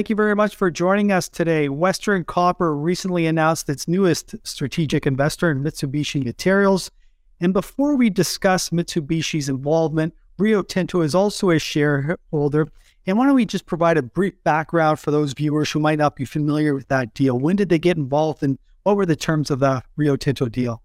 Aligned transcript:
thank 0.00 0.08
you 0.08 0.16
very 0.16 0.34
much 0.34 0.56
for 0.56 0.70
joining 0.70 1.12
us 1.12 1.28
today. 1.28 1.68
Western 1.68 2.24
Copper 2.24 2.74
recently 2.74 3.26
announced 3.26 3.68
its 3.68 3.86
newest 3.86 4.34
strategic 4.44 5.06
investor 5.06 5.50
in 5.50 5.62
Mitsubishi 5.62 6.24
Materials. 6.24 6.90
And 7.38 7.52
before 7.52 7.96
we 7.96 8.08
discuss 8.08 8.70
Mitsubishi's 8.70 9.50
involvement, 9.50 10.14
Rio 10.38 10.62
Tinto 10.62 11.02
is 11.02 11.14
also 11.14 11.50
a 11.50 11.58
shareholder. 11.58 12.68
And 13.06 13.18
why 13.18 13.26
don't 13.26 13.34
we 13.34 13.44
just 13.44 13.66
provide 13.66 13.98
a 13.98 14.02
brief 14.02 14.42
background 14.42 14.98
for 15.00 15.10
those 15.10 15.34
viewers 15.34 15.70
who 15.70 15.80
might 15.80 15.98
not 15.98 16.16
be 16.16 16.24
familiar 16.24 16.74
with 16.74 16.88
that 16.88 17.12
deal? 17.12 17.38
When 17.38 17.56
did 17.56 17.68
they 17.68 17.78
get 17.78 17.98
involved 17.98 18.42
and 18.42 18.58
what 18.84 18.96
were 18.96 19.04
the 19.04 19.16
terms 19.16 19.50
of 19.50 19.58
the 19.58 19.82
Rio 19.96 20.16
Tinto 20.16 20.48
deal? 20.48 20.82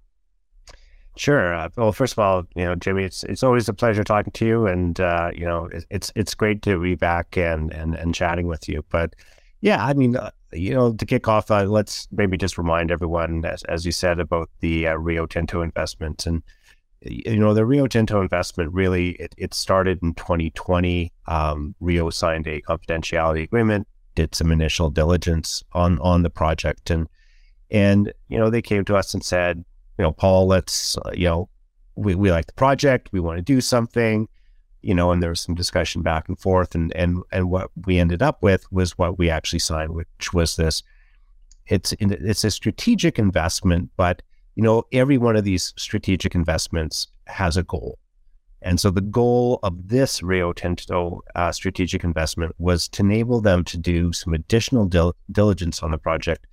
Sure. 1.17 1.53
Uh, 1.53 1.69
well, 1.77 1.93
first 1.93 2.13
of 2.13 2.19
all, 2.19 2.43
you 2.55 2.65
know, 2.65 2.75
Jimmy, 2.75 3.05
it's 3.05 3.23
it's 3.23 3.43
always 3.43 3.69
a 3.69 3.73
pleasure 3.73 4.03
talking 4.03 4.33
to 4.33 4.45
you, 4.45 4.67
and 4.67 4.99
uh, 4.99 5.31
you 5.33 5.45
know, 5.45 5.69
it's 5.89 6.11
it's 6.15 6.35
great 6.35 6.61
to 6.63 6.79
be 6.79 6.95
back 6.95 7.37
and 7.37 7.71
and 7.71 7.95
and 7.95 8.13
chatting 8.13 8.47
with 8.47 8.67
you. 8.67 8.83
But 8.89 9.15
yeah, 9.61 9.85
I 9.85 9.93
mean, 9.93 10.17
uh, 10.17 10.31
you 10.51 10.73
know, 10.73 10.93
to 10.93 11.05
kick 11.05 11.27
off, 11.27 11.49
uh, 11.49 11.63
let's 11.63 12.07
maybe 12.11 12.37
just 12.37 12.57
remind 12.57 12.91
everyone, 12.91 13.45
as 13.45 13.63
as 13.63 13.85
you 13.85 13.93
said, 13.93 14.19
about 14.19 14.49
the 14.59 14.87
uh, 14.87 14.95
Rio 14.95 15.25
Tinto 15.25 15.61
investment, 15.61 16.25
and 16.25 16.43
you 17.01 17.37
know, 17.37 17.53
the 17.53 17.65
Rio 17.65 17.87
Tinto 17.87 18.21
investment 18.21 18.73
really 18.73 19.11
it, 19.11 19.33
it 19.37 19.53
started 19.53 19.99
in 20.03 20.15
2020. 20.15 21.13
Um, 21.27 21.75
Rio 21.79 22.09
signed 22.09 22.45
a 22.47 22.61
confidentiality 22.61 23.43
agreement, 23.43 23.87
did 24.15 24.35
some 24.35 24.51
initial 24.51 24.89
diligence 24.89 25.63
on 25.71 25.97
on 25.99 26.23
the 26.23 26.29
project, 26.29 26.89
and 26.89 27.07
and 27.71 28.11
you 28.27 28.37
know, 28.37 28.49
they 28.49 28.61
came 28.61 28.83
to 28.83 28.97
us 28.97 29.13
and 29.13 29.23
said 29.23 29.63
you 29.97 30.03
know, 30.03 30.11
Paul, 30.11 30.47
let's, 30.47 30.97
uh, 30.97 31.11
you 31.13 31.25
know, 31.25 31.49
we, 31.95 32.15
we 32.15 32.31
like 32.31 32.47
the 32.47 32.53
project, 32.53 33.09
we 33.11 33.19
want 33.19 33.37
to 33.37 33.41
do 33.41 33.61
something, 33.61 34.27
you 34.81 34.93
know, 34.93 35.11
and 35.11 35.23
there 35.23 35.29
was 35.29 35.41
some 35.41 35.55
discussion 35.55 36.01
back 36.01 36.27
and 36.27 36.37
forth. 36.39 36.75
And, 36.75 36.95
and, 36.95 37.23
and 37.31 37.49
what 37.49 37.71
we 37.85 37.97
ended 37.97 38.21
up 38.21 38.43
with 38.43 38.69
was 38.71 38.97
what 38.97 39.17
we 39.17 39.29
actually 39.29 39.59
signed, 39.59 39.93
which 39.93 40.33
was 40.33 40.55
this 40.55 40.83
it's, 41.67 41.93
it's 41.99 42.43
a 42.43 42.51
strategic 42.51 43.17
investment, 43.17 43.89
but, 43.97 44.21
you 44.55 44.61
know, 44.61 44.83
every 44.91 45.17
one 45.17 45.35
of 45.35 45.43
these 45.43 45.73
strategic 45.77 46.35
investments 46.35 47.07
has 47.25 47.57
a 47.57 47.63
goal. 47.63 47.97
And 48.61 48.79
so 48.79 48.89
the 48.89 49.01
goal 49.01 49.59
of 49.63 49.89
this 49.89 50.23
Rio 50.23 50.53
Tinto 50.53 51.21
uh, 51.35 51.51
strategic 51.51 52.03
investment 52.03 52.55
was 52.57 52.87
to 52.89 53.03
enable 53.03 53.41
them 53.41 53.63
to 53.65 53.77
do 53.77 54.13
some 54.13 54.33
additional 54.33 54.85
dil- 54.85 55.15
diligence 55.31 55.83
on 55.83 55.91
the 55.91 55.97
project 55.97 56.47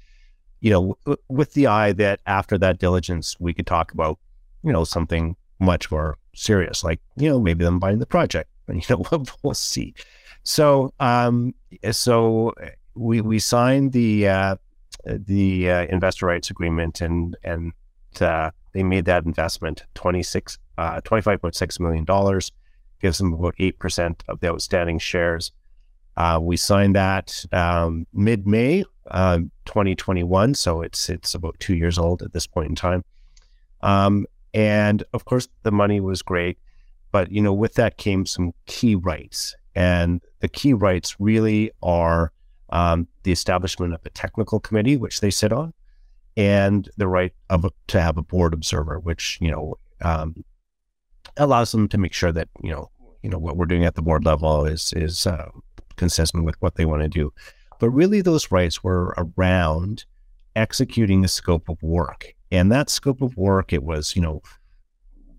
you 0.62 0.70
know, 0.70 0.96
w- 1.05 1.22
with 1.28 1.52
the 1.55 1.66
eye 1.66 1.92
that 1.92 2.20
after 2.24 2.56
that 2.56 2.78
diligence, 2.78 3.36
we 3.41 3.52
could 3.52 3.66
talk 3.66 3.92
about, 3.92 4.18
you 4.62 4.72
know, 4.72 4.84
something 4.84 5.36
much 5.58 5.91
more 5.91 6.16
serious, 6.34 6.82
like, 6.84 7.00
you 7.16 7.28
know, 7.28 7.41
maybe 7.41 7.64
them 7.64 7.80
buying 7.80 7.98
the 7.98 8.06
project. 8.06 8.48
And, 8.68 8.77
you 8.88 8.96
know, 8.96 9.24
we'll, 9.42 9.55
see. 9.55 9.92
So, 10.44 10.94
um, 11.00 11.55
so 11.90 12.55
we, 12.94 13.20
we 13.20 13.40
signed 13.40 13.92
the, 13.92 14.28
uh, 14.28 14.56
the 15.05 15.68
uh, 15.68 15.86
investor 15.86 16.27
rights 16.27 16.48
agreement 16.48 17.00
and, 17.00 17.36
and 17.42 17.72
uh, 18.20 18.52
they 18.72 18.84
made 18.84 19.05
that 19.06 19.24
investment 19.24 19.83
26, 19.94 20.58
uh, 20.79 21.00
$25.6 21.00 21.80
million, 21.80 22.40
gives 23.00 23.18
them 23.18 23.33
about 23.33 23.56
8% 23.56 24.20
of 24.29 24.39
the 24.39 24.48
outstanding 24.48 25.00
shares. 25.00 25.50
Uh, 26.17 26.39
we 26.42 26.56
signed 26.56 26.95
that 26.95 27.45
um, 27.52 28.06
mid 28.12 28.46
May 28.46 28.84
uh, 29.11 29.39
2021, 29.64 30.55
so 30.55 30.83
it's 30.83 31.08
it's 31.08 31.34
about 31.34 31.58
two 31.58 31.74
years 31.74 31.98
old 31.98 32.23
at 32.23 32.33
this 32.33 32.46
point 32.46 32.68
in 32.68 32.74
time. 32.74 33.05
Um, 33.80 34.27
and 34.55 35.02
of 35.12 35.24
course, 35.24 35.48
the 35.62 35.73
money 35.73 36.00
was 36.00 36.23
great, 36.23 36.58
but 37.11 37.30
you 37.30 37.40
know, 37.40 37.55
with 37.55 37.74
that 37.74 37.96
came 37.96 38.27
some 38.27 38.52
key 38.67 38.95
rights, 38.95 39.55
and 39.74 40.20
the 40.40 40.48
key 40.48 40.74
rights 40.74 41.17
really 41.18 41.70
are 41.83 42.33
um, 42.70 43.08
the 43.23 43.33
establishment 43.33 43.94
of 43.94 44.00
a 44.05 44.11
technical 44.11 44.61
committee, 44.61 44.96
which 44.96 45.20
they 45.20 45.30
sit 45.30 45.52
on, 45.52 45.73
and 46.36 46.90
the 46.98 47.08
right 47.08 47.33
of 47.48 47.67
to 47.89 48.00
have 48.00 48.18
a 48.18 48.23
board 48.23 48.52
observer, 48.52 48.98
which 48.98 49.39
you 49.40 49.50
know 49.50 49.77
um, 50.02 50.44
allows 51.39 51.73
them 51.73 51.89
to 51.89 51.98
make 51.98 52.12
sure 52.12 52.33
that 52.33 52.48
you 52.62 52.70
know 52.70 52.90
you 53.23 53.30
know 53.30 53.39
what 53.39 53.56
we're 53.56 53.67
doing 53.67 53.84
at 53.84 53.94
the 53.94 54.02
board 54.02 54.27
level 54.27 54.67
is 54.67 54.92
is 54.94 55.27
uh, 55.27 55.48
consistent 55.97 56.45
with 56.45 56.57
what 56.61 56.77
they 56.77 56.85
want 56.85 57.03
to 57.03 57.08
do. 57.08 57.33
But 57.79 57.91
really, 57.91 58.20
those 58.20 58.51
rights 58.51 58.85
were 58.85 59.14
around 59.19 60.05
executing 60.55 61.25
a 61.25 61.29
scope 61.29 61.69
of 61.69 61.83
work. 61.83 62.35
And 62.51 62.70
that 62.70 62.91
scope 62.91 63.23
of 63.23 63.36
work, 63.36 63.73
it 63.73 63.83
was, 63.83 64.14
you 64.14 64.23
know, 64.23 64.42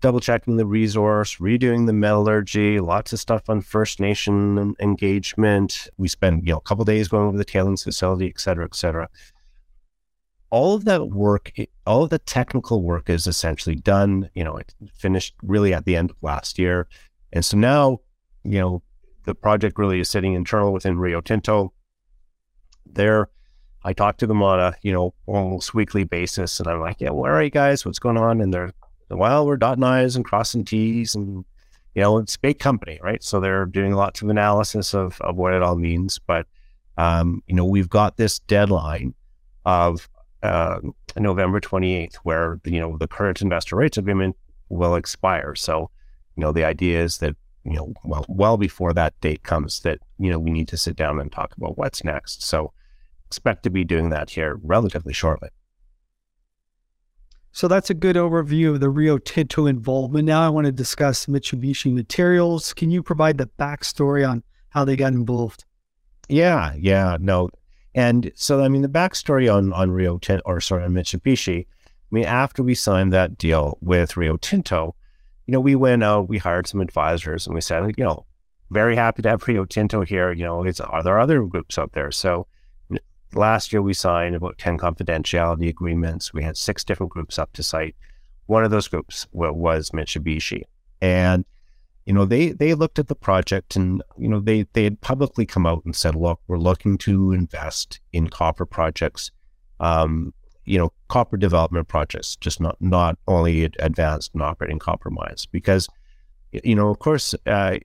double 0.00 0.20
checking 0.20 0.56
the 0.56 0.66
resource, 0.66 1.36
redoing 1.36 1.86
the 1.86 1.92
metallurgy, 1.94 2.78
lots 2.80 3.12
of 3.14 3.20
stuff 3.20 3.48
on 3.48 3.62
First 3.62 4.00
Nation 4.00 4.74
engagement. 4.78 5.88
We 5.96 6.08
spent, 6.08 6.44
you 6.44 6.52
know, 6.52 6.58
a 6.58 6.60
couple 6.60 6.84
days 6.84 7.08
going 7.08 7.28
over 7.28 7.38
the 7.38 7.44
tailings 7.44 7.84
facility, 7.84 8.28
et 8.28 8.38
cetera, 8.38 8.66
et 8.66 8.74
cetera. 8.74 9.08
All 10.50 10.74
of 10.74 10.84
that 10.84 11.08
work, 11.08 11.52
all 11.86 12.04
of 12.04 12.10
the 12.10 12.18
technical 12.18 12.82
work 12.82 13.08
is 13.08 13.26
essentially 13.26 13.76
done. 13.76 14.28
You 14.34 14.44
know, 14.44 14.56
it 14.56 14.74
finished 14.92 15.34
really 15.42 15.72
at 15.72 15.86
the 15.86 15.96
end 15.96 16.10
of 16.10 16.16
last 16.20 16.58
year. 16.58 16.86
And 17.32 17.44
so 17.44 17.56
now, 17.56 18.00
you 18.44 18.58
know, 18.58 18.82
the 19.24 19.34
project 19.34 19.78
really 19.78 20.00
is 20.00 20.08
sitting 20.08 20.34
internal 20.34 20.72
within 20.72 20.98
Rio 20.98 21.20
Tinto. 21.20 21.72
There, 22.86 23.28
I 23.82 23.92
talk 23.92 24.18
to 24.18 24.26
them 24.26 24.42
on 24.42 24.60
a 24.60 24.74
you 24.82 24.92
know 24.92 25.14
almost 25.26 25.74
weekly 25.74 26.04
basis, 26.04 26.60
and 26.60 26.68
I'm 26.68 26.80
like, 26.80 27.00
yeah, 27.00 27.10
where 27.10 27.32
are 27.32 27.42
you 27.42 27.50
guys? 27.50 27.84
What's 27.84 27.98
going 27.98 28.16
on? 28.16 28.40
And 28.40 28.52
they're, 28.52 28.72
well, 29.10 29.46
we're 29.46 29.56
dotting 29.56 29.84
i's 29.84 30.16
and 30.16 30.24
crossing 30.24 30.64
t's, 30.64 31.14
and 31.14 31.44
you 31.94 32.02
know, 32.02 32.18
it's 32.18 32.36
a 32.36 32.40
big 32.40 32.58
company, 32.58 32.98
right? 33.02 33.22
So 33.22 33.40
they're 33.40 33.66
doing 33.66 33.92
lots 33.92 34.22
of 34.22 34.28
analysis 34.28 34.94
of 34.94 35.20
of 35.20 35.36
what 35.36 35.54
it 35.54 35.62
all 35.62 35.76
means. 35.76 36.18
But 36.18 36.46
um, 36.96 37.42
you 37.46 37.54
know, 37.54 37.64
we've 37.64 37.88
got 37.88 38.16
this 38.16 38.38
deadline 38.40 39.14
of 39.64 40.08
uh, 40.42 40.80
November 41.16 41.60
28th, 41.60 42.16
where 42.16 42.60
you 42.64 42.80
know 42.80 42.98
the 42.98 43.08
current 43.08 43.40
investor 43.40 43.76
rights 43.76 43.96
agreement 43.96 44.36
will 44.68 44.94
expire. 44.94 45.54
So, 45.54 45.90
you 46.36 46.42
know, 46.42 46.52
the 46.52 46.64
idea 46.64 47.02
is 47.02 47.18
that 47.18 47.36
you 47.64 47.74
know, 47.74 47.92
well, 48.04 48.24
well 48.28 48.56
before 48.56 48.92
that 48.92 49.18
date 49.20 49.42
comes 49.42 49.80
that, 49.80 49.98
you 50.18 50.30
know, 50.30 50.38
we 50.38 50.50
need 50.50 50.68
to 50.68 50.76
sit 50.76 50.96
down 50.96 51.20
and 51.20 51.32
talk 51.32 51.56
about 51.56 51.78
what's 51.78 52.04
next. 52.04 52.42
So 52.42 52.72
expect 53.26 53.62
to 53.64 53.70
be 53.70 53.84
doing 53.84 54.10
that 54.10 54.30
here 54.30 54.60
relatively 54.62 55.12
shortly. 55.12 55.48
So 57.52 57.68
that's 57.68 57.88
a 57.88 57.94
good 57.94 58.16
overview 58.16 58.74
of 58.74 58.80
the 58.80 58.90
Rio 58.90 59.16
Tinto 59.16 59.66
involvement. 59.66 60.26
Now 60.26 60.44
I 60.44 60.48
want 60.48 60.66
to 60.66 60.72
discuss 60.72 61.26
Mitsubishi 61.26 61.92
Materials. 61.92 62.74
Can 62.74 62.90
you 62.90 63.02
provide 63.02 63.38
the 63.38 63.48
backstory 63.58 64.28
on 64.28 64.42
how 64.70 64.84
they 64.84 64.96
got 64.96 65.12
involved? 65.12 65.64
Yeah, 66.28 66.74
yeah, 66.76 67.16
no. 67.20 67.50
And 67.94 68.32
so, 68.34 68.62
I 68.62 68.68
mean, 68.68 68.82
the 68.82 68.88
backstory 68.88 69.52
on, 69.52 69.72
on 69.72 69.92
Rio 69.92 70.18
Tinto, 70.18 70.42
or 70.44 70.60
sorry, 70.60 70.82
on 70.82 70.90
Mitsubishi, 70.90 71.60
I 71.60 71.66
mean, 72.10 72.24
after 72.24 72.62
we 72.62 72.74
signed 72.74 73.12
that 73.12 73.38
deal 73.38 73.78
with 73.80 74.16
Rio 74.16 74.36
Tinto, 74.36 74.96
you 75.46 75.52
know, 75.52 75.60
we 75.60 75.74
went 75.74 76.02
out, 76.02 76.28
we 76.28 76.38
hired 76.38 76.66
some 76.66 76.80
advisors 76.80 77.46
and 77.46 77.54
we 77.54 77.60
said, 77.60 77.84
you 77.96 78.04
know, 78.04 78.24
very 78.70 78.96
happy 78.96 79.22
to 79.22 79.28
have 79.28 79.46
Rio 79.46 79.64
Tinto 79.64 80.02
here. 80.02 80.32
You 80.32 80.44
know, 80.44 80.64
it's, 80.64 80.80
are 80.80 81.02
there 81.02 81.20
other 81.20 81.42
groups 81.42 81.78
out 81.78 81.92
there? 81.92 82.10
So 82.10 82.46
last 83.34 83.72
year 83.72 83.82
we 83.82 83.94
signed 83.94 84.34
about 84.34 84.58
10 84.58 84.78
confidentiality 84.78 85.68
agreements. 85.68 86.32
We 86.32 86.42
had 86.42 86.56
six 86.56 86.84
different 86.84 87.12
groups 87.12 87.38
up 87.38 87.52
to 87.54 87.62
site. 87.62 87.94
One 88.46 88.64
of 88.64 88.70
those 88.70 88.88
groups 88.88 89.26
was 89.32 89.90
Mitsubishi. 89.90 90.62
And, 91.00 91.44
you 92.06 92.12
know, 92.12 92.24
they, 92.24 92.50
they 92.50 92.74
looked 92.74 92.98
at 92.98 93.08
the 93.08 93.14
project 93.14 93.76
and, 93.76 94.02
you 94.18 94.28
know, 94.28 94.40
they, 94.40 94.66
they 94.72 94.84
had 94.84 95.00
publicly 95.00 95.46
come 95.46 95.66
out 95.66 95.84
and 95.84 95.94
said, 95.94 96.14
look, 96.14 96.40
we're 96.46 96.58
looking 96.58 96.98
to 96.98 97.32
invest 97.32 98.00
in 98.12 98.28
copper 98.28 98.66
projects. 98.66 99.30
Um, 99.80 100.32
you 100.64 100.78
know, 100.78 100.92
copper 101.08 101.36
development 101.36 101.88
projects, 101.88 102.36
just 102.36 102.60
not 102.60 102.76
not 102.80 103.18
only 103.28 103.64
advanced 103.64 104.32
and 104.34 104.42
operating 104.42 104.78
copper 104.78 105.10
mines, 105.10 105.46
because 105.46 105.88
you 106.52 106.74
know, 106.74 106.88
of 106.88 106.98
course, 106.98 107.34
uh, 107.46 107.76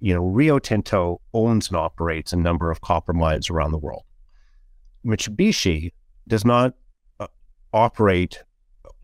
you 0.00 0.14
know, 0.14 0.24
Rio 0.24 0.58
Tinto 0.58 1.20
owns 1.32 1.68
and 1.68 1.76
operates 1.76 2.32
a 2.32 2.36
number 2.36 2.70
of 2.70 2.80
copper 2.80 3.12
mines 3.12 3.50
around 3.50 3.72
the 3.72 3.78
world. 3.78 4.02
Mitsubishi 5.04 5.92
does 6.26 6.44
not 6.44 6.74
uh, 7.20 7.28
operate, 7.72 8.42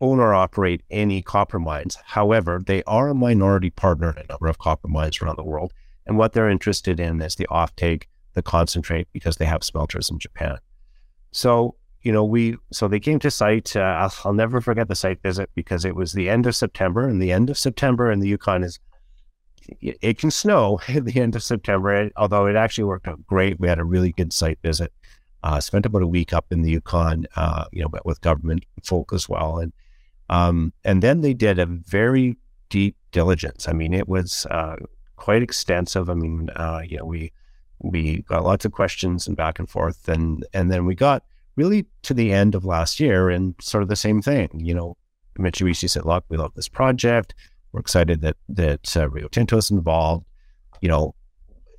own 0.01 0.19
or 0.19 0.33
operate 0.33 0.83
any 0.89 1.21
copper 1.21 1.59
mines. 1.59 1.97
However, 2.03 2.61
they 2.65 2.83
are 2.83 3.09
a 3.09 3.15
minority 3.15 3.69
partner 3.69 4.11
in 4.11 4.17
a 4.17 4.27
number 4.27 4.47
of 4.47 4.57
copper 4.57 4.89
mines 4.89 5.21
around 5.21 5.37
the 5.37 5.43
world, 5.43 5.73
and 6.05 6.17
what 6.17 6.33
they're 6.33 6.49
interested 6.49 6.99
in 6.99 7.21
is 7.21 7.35
the 7.35 7.47
offtake, 7.49 8.03
the 8.33 8.41
concentrate, 8.41 9.07
because 9.13 9.37
they 9.37 9.45
have 9.45 9.63
smelters 9.63 10.09
in 10.09 10.19
Japan. 10.19 10.57
So 11.31 11.75
you 12.03 12.11
know, 12.11 12.23
we 12.23 12.57
so 12.71 12.87
they 12.87 12.99
came 12.99 13.19
to 13.19 13.31
site. 13.31 13.75
Uh, 13.75 14.09
I'll, 14.23 14.33
never 14.33 14.59
forget 14.59 14.89
the 14.89 14.95
site 14.95 15.21
visit 15.23 15.49
because 15.55 15.85
it 15.85 15.95
was 15.95 16.11
the 16.11 16.29
end 16.29 16.45
of 16.45 16.55
September, 16.55 17.07
and 17.07 17.21
the 17.21 17.31
end 17.31 17.49
of 17.49 17.57
September 17.57 18.11
in 18.11 18.19
the 18.19 18.27
Yukon 18.27 18.63
is 18.63 18.79
it, 19.81 19.97
it 20.01 20.17
can 20.17 20.29
snow 20.29 20.79
at 20.89 21.05
the 21.05 21.19
end 21.19 21.35
of 21.35 21.43
September. 21.43 22.11
Although 22.17 22.47
it 22.47 22.57
actually 22.57 22.83
worked 22.83 23.07
out 23.07 23.25
great, 23.25 23.59
we 23.59 23.69
had 23.69 23.79
a 23.79 23.85
really 23.85 24.11
good 24.11 24.33
site 24.33 24.59
visit. 24.61 24.91
Uh, 25.43 25.59
spent 25.59 25.85
about 25.85 26.01
a 26.01 26.07
week 26.07 26.31
up 26.31 26.45
in 26.51 26.61
the 26.61 26.71
Yukon, 26.71 27.25
uh, 27.35 27.65
you 27.71 27.81
know, 27.81 27.89
with 28.05 28.21
government 28.21 28.65
folk 28.83 29.11
as 29.11 29.27
well, 29.27 29.59
and 29.59 29.73
um, 30.29 30.73
and 30.83 31.01
then 31.01 31.21
they 31.21 31.33
did 31.33 31.57
a 31.57 31.65
very 31.65 32.37
deep 32.69 32.97
diligence. 33.11 33.67
I 33.67 33.73
mean, 33.73 33.93
it 33.93 34.09
was 34.09 34.45
uh, 34.49 34.77
quite 35.15 35.43
extensive. 35.43 36.09
I 36.09 36.15
mean, 36.15 36.49
uh, 36.55 36.81
you 36.85 36.97
know, 36.97 37.05
we 37.05 37.31
we 37.79 38.23
got 38.23 38.43
lots 38.43 38.65
of 38.65 38.71
questions 38.73 39.27
and 39.27 39.37
back 39.37 39.59
and 39.59 39.69
forth, 39.69 40.09
and 40.09 40.45
and 40.53 40.69
then 40.69 40.85
we 40.85 40.95
got 40.95 41.23
really 41.55 41.85
to 42.03 42.13
the 42.13 42.31
end 42.31 42.55
of 42.55 42.65
last 42.65 42.99
year 42.99 43.29
and 43.29 43.55
sort 43.61 43.83
of 43.83 43.89
the 43.89 43.95
same 43.95 44.21
thing. 44.21 44.49
You 44.53 44.73
know, 44.73 44.97
Mitsubishi 45.37 45.89
said, 45.89 46.05
"Look, 46.05 46.25
we 46.29 46.37
love 46.37 46.53
this 46.55 46.69
project. 46.69 47.33
We're 47.71 47.79
excited 47.79 48.21
that 48.21 48.37
that 48.49 48.95
uh, 48.97 49.09
Rio 49.09 49.27
Tinto 49.27 49.57
is 49.57 49.71
involved. 49.71 50.25
You 50.81 50.89
know, 50.89 51.15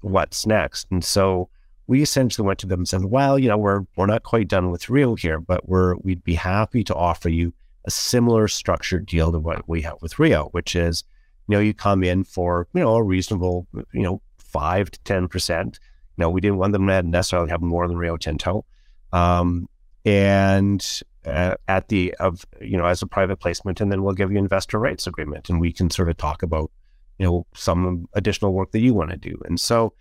what's 0.00 0.47
next?" 0.47 0.87
And 0.91 1.05
so 1.05 1.49
we 1.87 2.03
essentially 2.03 2.47
went 2.47 2.59
to 2.61 2.67
them 2.67 2.81
and 2.81 2.88
said, 2.88 3.05
"Well, 3.05 3.38
you 3.38 3.49
know, 3.49 3.59
we're 3.59 3.82
we're 3.97 4.06
not 4.06 4.23
quite 4.23 4.49
done 4.49 4.71
with 4.71 4.88
Rio 4.88 5.15
here, 5.15 5.41
but 5.41 5.69
we're 5.69 5.97
we'd 5.97 6.25
be 6.25 6.35
happy 6.35 6.85
to 6.85 6.94
offer 6.94 7.29
you 7.29 7.53
a 7.85 7.91
similar 7.91 8.49
structured 8.49 9.06
deal 9.06 9.31
to 9.32 9.38
what 9.38 9.69
we 9.69 9.82
have 9.82 10.00
with 10.00 10.19
Rio, 10.19 10.49
which 10.53 10.75
is, 10.75 11.05
you 11.49 11.55
know, 11.55 11.61
you 11.61 11.75
come 11.75 12.03
in 12.03 12.25
for 12.25 12.67
you 12.75 12.81
know 12.81 12.97
a 12.97 13.03
reasonable, 13.03 13.67
you 13.93 14.03
know, 14.03 14.21
five 14.38 14.91
to 14.91 15.00
ten 15.00 15.29
percent. 15.29 15.79
You 16.17 16.23
know, 16.23 16.31
we 16.31 16.41
didn't 16.41 16.59
want 16.59 16.73
them 16.73 16.87
to 16.87 17.03
necessarily 17.03 17.50
have 17.50 17.61
more 17.61 17.87
than 17.88 17.97
Rio 17.97 18.17
Tinto, 18.17 18.65
um, 19.14 19.69
and 20.05 21.02
uh, 21.25 21.55
at 21.69 21.88
the 21.88 22.12
of 22.14 22.44
you 22.61 22.76
know 22.76 22.84
as 22.84 23.00
a 23.00 23.06
private 23.06 23.37
placement, 23.37 23.81
and 23.81 23.90
then 23.90 24.02
we'll 24.02 24.14
give 24.14 24.32
you 24.32 24.38
investor 24.38 24.78
rights 24.78 25.06
agreement, 25.06 25.49
and 25.49 25.61
we 25.61 25.72
can 25.72 25.88
sort 25.88 26.08
of 26.11 26.16
talk 26.16 26.43
about 26.43 26.70
you 27.19 27.25
know 27.26 27.46
some 27.55 28.06
additional 28.14 28.52
work 28.52 28.72
that 28.72 28.81
you 28.81 28.93
want 28.93 29.11
to 29.11 29.16
do, 29.16 29.40
and 29.46 29.58
so 29.58 29.94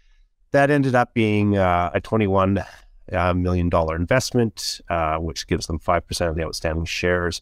that 0.51 0.69
ended 0.69 0.95
up 0.95 1.13
being 1.13 1.57
uh, 1.57 1.91
a 1.93 2.01
twenty-one 2.01 2.63
uh, 3.11 3.33
million 3.33 3.69
dollar 3.69 3.95
investment, 3.95 4.81
uh, 4.89 5.17
which 5.17 5.47
gives 5.47 5.67
them 5.67 5.79
five 5.79 6.05
percent 6.07 6.29
of 6.31 6.35
the 6.35 6.43
outstanding 6.43 6.85
shares. 6.85 7.41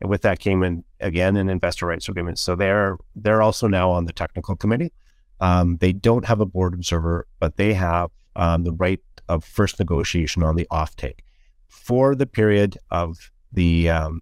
And 0.00 0.08
with 0.10 0.22
that 0.22 0.38
came 0.38 0.62
in 0.62 0.84
again 1.00 1.36
an 1.36 1.48
investor 1.48 1.86
rights 1.86 2.08
agreement. 2.08 2.38
So 2.38 2.54
they're 2.54 2.98
they're 3.16 3.42
also 3.42 3.66
now 3.66 3.90
on 3.90 4.04
the 4.04 4.12
technical 4.12 4.56
committee. 4.56 4.92
Um, 5.40 5.78
they 5.78 5.92
don't 5.92 6.26
have 6.26 6.40
a 6.40 6.46
board 6.46 6.74
observer, 6.74 7.26
but 7.40 7.56
they 7.56 7.72
have 7.74 8.10
um, 8.36 8.64
the 8.64 8.72
right 8.72 9.00
of 9.28 9.44
first 9.44 9.78
negotiation 9.78 10.42
on 10.42 10.56
the 10.56 10.66
offtake 10.70 11.20
for 11.68 12.14
the 12.14 12.26
period 12.26 12.78
of 12.90 13.30
the 13.52 13.88
um, 13.88 14.20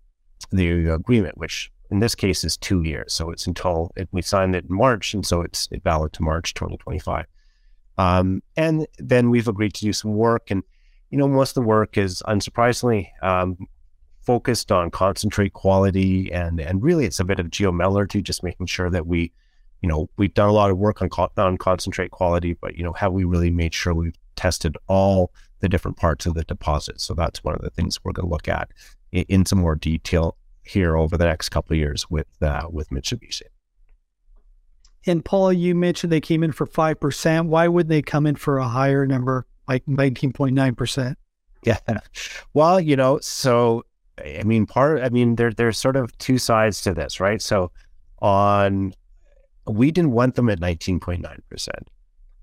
the 0.51 0.89
agreement, 0.91 1.37
which 1.39 1.71
in 1.91 2.01
this 2.01 2.15
case 2.15 2.45
is 2.45 2.57
two 2.57 2.83
years. 2.83 3.13
So 3.13 3.31
it's 3.31 3.47
until 3.47 3.91
it, 3.97 4.09
we 4.13 4.23
signed 4.23 4.55
it 4.57 4.65
in 4.69 4.75
March, 4.75 5.15
and 5.15 5.25
so 5.25 5.43
it's 5.43 5.69
valid 5.85 6.13
to 6.15 6.23
March 6.23 6.55
2025. 6.55 7.27
Um, 7.99 8.43
and 8.57 8.87
then 8.99 9.31
we've 9.31 9.49
agreed 9.49 9.75
to 9.75 9.85
do 9.85 9.93
some 9.93 10.15
work. 10.15 10.51
And, 10.51 10.63
you 11.11 11.19
know, 11.19 11.29
most 11.29 11.57
of 11.57 11.63
the 11.63 11.69
work 11.69 11.97
is 11.97 12.23
unsurprisingly 12.27 13.09
um, 13.23 13.57
focused 14.21 14.71
on 14.71 14.91
concentrate 14.91 15.53
quality. 15.53 16.31
And, 16.33 16.61
and 16.61 16.83
really, 16.83 17.07
it's 17.07 17.21
a 17.21 17.25
bit 17.25 17.41
of 17.41 17.47
geometallurgy, 17.47 18.23
just 18.23 18.43
making 18.43 18.67
sure 18.67 18.91
that 18.91 19.07
we, 19.07 19.33
you 19.81 19.89
know, 19.89 20.11
we've 20.17 20.35
done 20.35 20.49
a 20.49 20.53
lot 20.53 20.71
of 20.71 20.79
work 20.79 21.01
on, 21.01 21.09
on 21.37 21.57
concentrate 21.57 22.11
quality, 22.11 22.55
but, 22.55 22.77
you 22.77 22.83
know, 22.83 22.93
have 22.93 23.13
we 23.13 23.25
really 23.25 23.51
made 23.51 23.73
sure 23.73 23.95
we've 23.95 24.19
tested 24.37 24.77
all 24.87 25.33
the 25.61 25.69
different 25.69 25.97
parts 25.97 26.27
of 26.27 26.35
the 26.35 26.45
deposit? 26.45 27.01
So 27.01 27.15
that's 27.15 27.43
one 27.43 27.55
of 27.55 27.63
the 27.63 27.71
things 27.71 27.99
we're 28.05 28.13
going 28.13 28.29
to 28.29 28.33
look 28.33 28.49
at 28.49 28.71
in, 29.13 29.25
in, 29.29 29.47
some 29.47 29.61
more 29.61 29.75
detail 29.75 30.37
here 30.63 30.97
over 30.97 31.17
the 31.17 31.25
next 31.25 31.49
couple 31.49 31.75
of 31.75 31.79
years 31.79 32.09
with, 32.11 32.27
uh, 32.43 32.67
with 32.71 32.91
Mitsubishi. 32.91 33.43
And 35.07 35.25
Paul, 35.25 35.53
you 35.53 35.75
mentioned 35.75 36.13
they 36.13 36.21
came 36.21 36.43
in 36.43 36.53
for 36.53 36.67
5%. 36.67 37.47
Why 37.47 37.69
would 37.69 37.89
they 37.89 38.03
come 38.03 38.27
in 38.27 38.35
for 38.37 38.59
a 38.59 38.67
higher 38.67 39.07
number, 39.07 39.47
like 39.69 39.87
19.9%? 39.87 41.15
Yeah. 41.65 41.79
Well, 42.55 42.81
you 42.81 42.97
know, 42.97 43.19
so, 43.21 43.85
I 44.19 44.43
mean, 44.45 44.67
part, 44.67 45.03
I 45.03 45.09
mean, 45.09 45.37
there, 45.37 45.53
there's 45.53 45.79
sort 45.79 45.97
of 45.97 46.17
two 46.19 46.39
sides 46.39 46.81
to 46.83 46.95
this, 46.95 47.21
right? 47.21 47.41
So, 47.41 47.71
on, 48.21 48.95
we 49.67 49.91
didn't 49.91 50.13
want 50.13 50.37
them 50.37 50.49
at 50.49 50.61
19.9% 50.61 51.69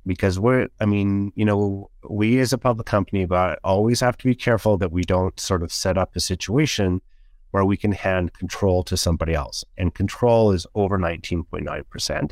because 0.06 0.40
we're, 0.40 0.68
I 0.80 0.86
mean, 0.86 1.32
you 1.36 1.46
know, 1.46 1.90
we 2.10 2.40
as 2.40 2.54
a 2.54 2.58
public 2.58 2.88
company, 2.88 3.26
but 3.26 3.60
always 3.64 4.00
have 4.02 4.18
to 4.18 4.26
be 4.26 4.36
careful 4.36 4.78
that 4.78 4.92
we 4.92 5.04
don't 5.04 5.40
sort 5.40 5.64
of 5.64 5.72
set 5.72 5.98
up 5.98 6.16
a 6.16 6.20
situation 6.20 7.02
where 7.52 7.66
we 7.66 7.78
can 7.78 7.92
hand 7.92 8.34
control 8.34 8.84
to 8.84 8.98
somebody 8.98 9.34
else. 9.34 9.64
And 9.78 9.94
control 9.94 10.52
is 10.52 10.66
over 10.76 10.98
19.9%. 10.98 12.32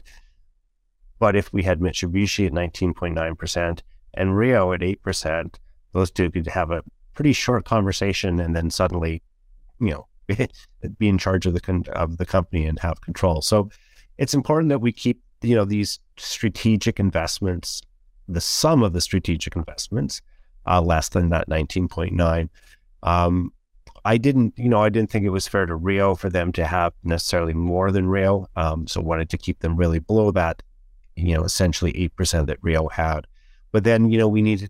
But 1.19 1.35
if 1.35 1.53
we 1.53 1.63
had 1.63 1.79
Mitsubishi 1.79 2.47
at 2.47 2.53
19.9% 2.53 3.81
and 4.15 4.35
Rio 4.35 4.73
at 4.73 4.81
8%, 4.81 5.55
those 5.93 6.09
two 6.09 6.31
could 6.31 6.47
have 6.47 6.71
a 6.71 6.83
pretty 7.13 7.33
short 7.33 7.65
conversation 7.65 8.39
and 8.39 8.55
then 8.55 8.71
suddenly, 8.71 9.21
you 9.79 9.91
know, 9.91 10.07
be 10.97 11.07
in 11.07 11.17
charge 11.17 11.45
of 11.45 11.53
the 11.53 11.91
of 11.93 12.17
the 12.17 12.25
company 12.25 12.65
and 12.65 12.79
have 12.79 13.01
control. 13.01 13.41
So 13.41 13.69
it's 14.17 14.33
important 14.33 14.69
that 14.69 14.79
we 14.79 14.91
keep, 14.91 15.21
you 15.41 15.55
know, 15.55 15.65
these 15.65 15.99
strategic 16.17 16.99
investments, 16.99 17.81
the 18.27 18.41
sum 18.41 18.83
of 18.83 18.93
the 18.93 19.01
strategic 19.01 19.55
investments, 19.55 20.21
uh, 20.67 20.81
less 20.81 21.09
than 21.09 21.29
that 21.29 21.49
19.9. 21.49 22.49
Um, 23.03 23.51
I 24.03 24.17
didn't, 24.17 24.53
you 24.57 24.69
know, 24.69 24.81
I 24.81 24.89
didn't 24.89 25.11
think 25.11 25.25
it 25.25 25.29
was 25.29 25.47
fair 25.47 25.65
to 25.65 25.75
Rio 25.75 26.15
for 26.15 26.29
them 26.29 26.51
to 26.53 26.65
have 26.65 26.93
necessarily 27.03 27.53
more 27.53 27.91
than 27.91 28.07
Rio. 28.07 28.47
Um, 28.55 28.87
so 28.87 29.01
wanted 29.01 29.29
to 29.29 29.37
keep 29.37 29.59
them 29.59 29.75
really 29.75 29.99
below 29.99 30.31
that 30.31 30.63
you 31.15 31.35
know, 31.35 31.43
essentially 31.43 31.93
8% 32.17 32.47
that 32.47 32.57
Rio 32.61 32.87
had. 32.87 33.27
But 33.71 33.83
then, 33.83 34.09
you 34.09 34.17
know, 34.17 34.27
we 34.27 34.41
need, 34.41 34.59
to. 34.59 34.69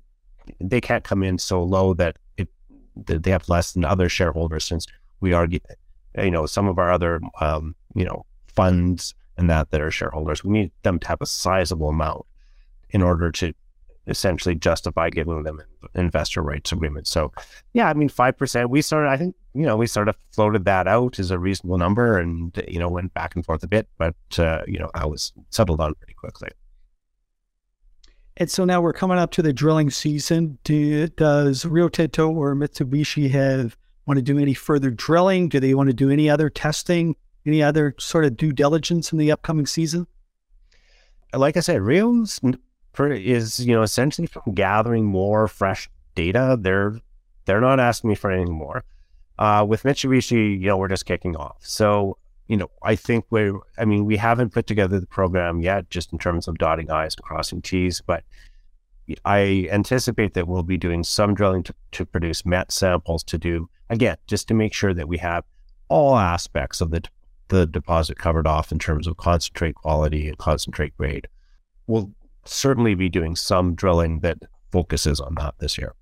they 0.59 0.81
can't 0.81 1.03
come 1.03 1.23
in 1.23 1.37
so 1.37 1.63
low 1.63 1.93
that 1.95 2.17
it, 2.37 2.49
that 3.05 3.23
they 3.23 3.31
have 3.31 3.47
less 3.49 3.73
than 3.73 3.85
other 3.85 4.09
shareholders 4.09 4.65
since 4.65 4.85
we 5.19 5.33
are, 5.33 5.47
you 6.17 6.31
know, 6.31 6.45
some 6.45 6.67
of 6.67 6.77
our 6.77 6.91
other, 6.91 7.21
um, 7.39 7.75
you 7.95 8.05
know, 8.05 8.25
funds 8.47 9.13
and 9.37 9.49
that 9.49 9.71
that 9.71 9.81
are 9.81 9.91
shareholders. 9.91 10.43
We 10.43 10.51
need 10.51 10.71
them 10.83 10.99
to 10.99 11.07
have 11.07 11.21
a 11.21 11.25
sizable 11.25 11.89
amount 11.89 12.25
in 12.89 13.01
order 13.01 13.31
to 13.31 13.53
essentially 14.07 14.55
justify 14.55 15.09
giving 15.09 15.43
them 15.43 15.61
investor 15.95 16.41
rights 16.41 16.71
agreement. 16.71 17.07
So, 17.07 17.31
yeah, 17.73 17.87
I 17.87 17.93
mean, 17.93 18.09
5%, 18.09 18.69
we 18.69 18.81
started, 18.81 19.09
I 19.09 19.17
think, 19.17 19.35
you 19.53 19.65
know, 19.65 19.77
we 19.77 19.87
sort 19.87 20.09
of 20.09 20.15
floated 20.31 20.65
that 20.65 20.87
out 20.87 21.19
as 21.19 21.31
a 21.31 21.39
reasonable 21.39 21.77
number 21.77 22.17
and, 22.17 22.51
you 22.67 22.79
know, 22.79 22.89
went 22.89 23.13
back 23.13 23.35
and 23.35 23.45
forth 23.45 23.63
a 23.63 23.67
bit, 23.67 23.87
but, 23.97 24.15
uh, 24.37 24.61
you 24.67 24.79
know, 24.79 24.89
I 24.93 25.05
was 25.05 25.33
settled 25.49 25.81
on 25.81 25.93
pretty 25.95 26.13
quickly. 26.13 26.49
And 28.37 28.49
so 28.49 28.65
now 28.65 28.81
we're 28.81 28.93
coming 28.93 29.17
up 29.17 29.31
to 29.31 29.41
the 29.41 29.53
drilling 29.53 29.89
season. 29.89 30.57
Do, 30.63 31.07
does 31.09 31.65
Rio 31.65 31.89
Tinto 31.89 32.31
or 32.31 32.55
Mitsubishi 32.55 33.29
have 33.31 33.77
want 34.07 34.17
to 34.17 34.23
do 34.23 34.39
any 34.39 34.53
further 34.53 34.89
drilling? 34.89 35.49
Do 35.49 35.59
they 35.59 35.73
want 35.73 35.89
to 35.89 35.93
do 35.93 36.09
any 36.09 36.29
other 36.29 36.49
testing, 36.49 37.15
any 37.45 37.63
other 37.63 37.95
sort 37.97 38.25
of 38.25 38.37
due 38.37 38.51
diligence 38.51 39.11
in 39.11 39.17
the 39.17 39.31
upcoming 39.31 39.65
season? 39.65 40.07
Like 41.33 41.57
I 41.57 41.61
said, 41.61 41.81
Rio's 41.81 42.39
is 42.99 43.65
you 43.65 43.73
know 43.73 43.83
essentially 43.83 44.27
from 44.27 44.53
gathering 44.53 45.05
more 45.05 45.47
fresh 45.47 45.89
data. 46.15 46.57
They're 46.59 46.99
they're 47.45 47.61
not 47.61 47.79
asking 47.79 48.09
me 48.09 48.15
for 48.15 48.31
anything 48.31 48.53
more. 48.53 48.83
Uh, 49.39 49.65
with 49.67 49.83
Mitsubishi, 49.83 50.59
you 50.59 50.67
know, 50.67 50.77
we're 50.77 50.87
just 50.87 51.05
kicking 51.05 51.35
off. 51.35 51.57
So 51.61 52.17
you 52.47 52.57
know, 52.57 52.69
I 52.83 52.95
think 52.95 53.25
we're. 53.29 53.57
I 53.77 53.85
mean, 53.85 54.05
we 54.05 54.17
haven't 54.17 54.51
put 54.51 54.67
together 54.67 54.99
the 54.99 55.07
program 55.07 55.61
yet, 55.61 55.89
just 55.89 56.11
in 56.11 56.19
terms 56.19 56.47
of 56.47 56.57
dotting 56.57 56.91
i's 56.91 57.15
and 57.15 57.23
crossing 57.23 57.61
t's, 57.61 58.01
but. 58.01 58.23
I 59.25 59.67
anticipate 59.71 60.35
that 60.35 60.47
we'll 60.47 60.63
be 60.63 60.77
doing 60.77 61.03
some 61.03 61.33
drilling 61.33 61.63
to, 61.63 61.73
to 61.93 62.05
produce 62.05 62.45
met 62.45 62.71
samples 62.71 63.23
to 63.25 63.37
do 63.37 63.67
again, 63.89 64.15
just 64.25 64.47
to 64.47 64.53
make 64.53 64.73
sure 64.73 64.93
that 64.93 65.07
we 65.07 65.17
have 65.17 65.43
all 65.89 66.15
aspects 66.15 66.79
of 66.79 66.91
the 66.91 67.03
the 67.51 67.67
deposit 67.67 68.17
covered 68.17 68.47
off 68.47 68.71
in 68.71 68.79
terms 68.79 69.05
of 69.05 69.17
concentrate 69.17 69.75
quality 69.75 70.27
and 70.27 70.37
concentrate 70.37 70.95
grade. 70.97 71.27
We'll 71.85 72.11
certainly 72.45 72.95
be 72.95 73.09
doing 73.09 73.35
some 73.35 73.75
drilling 73.75 74.21
that 74.21 74.39
focuses 74.71 75.19
on 75.19 75.35
that 75.35 75.55
this 75.59 75.77
year. 75.77 75.93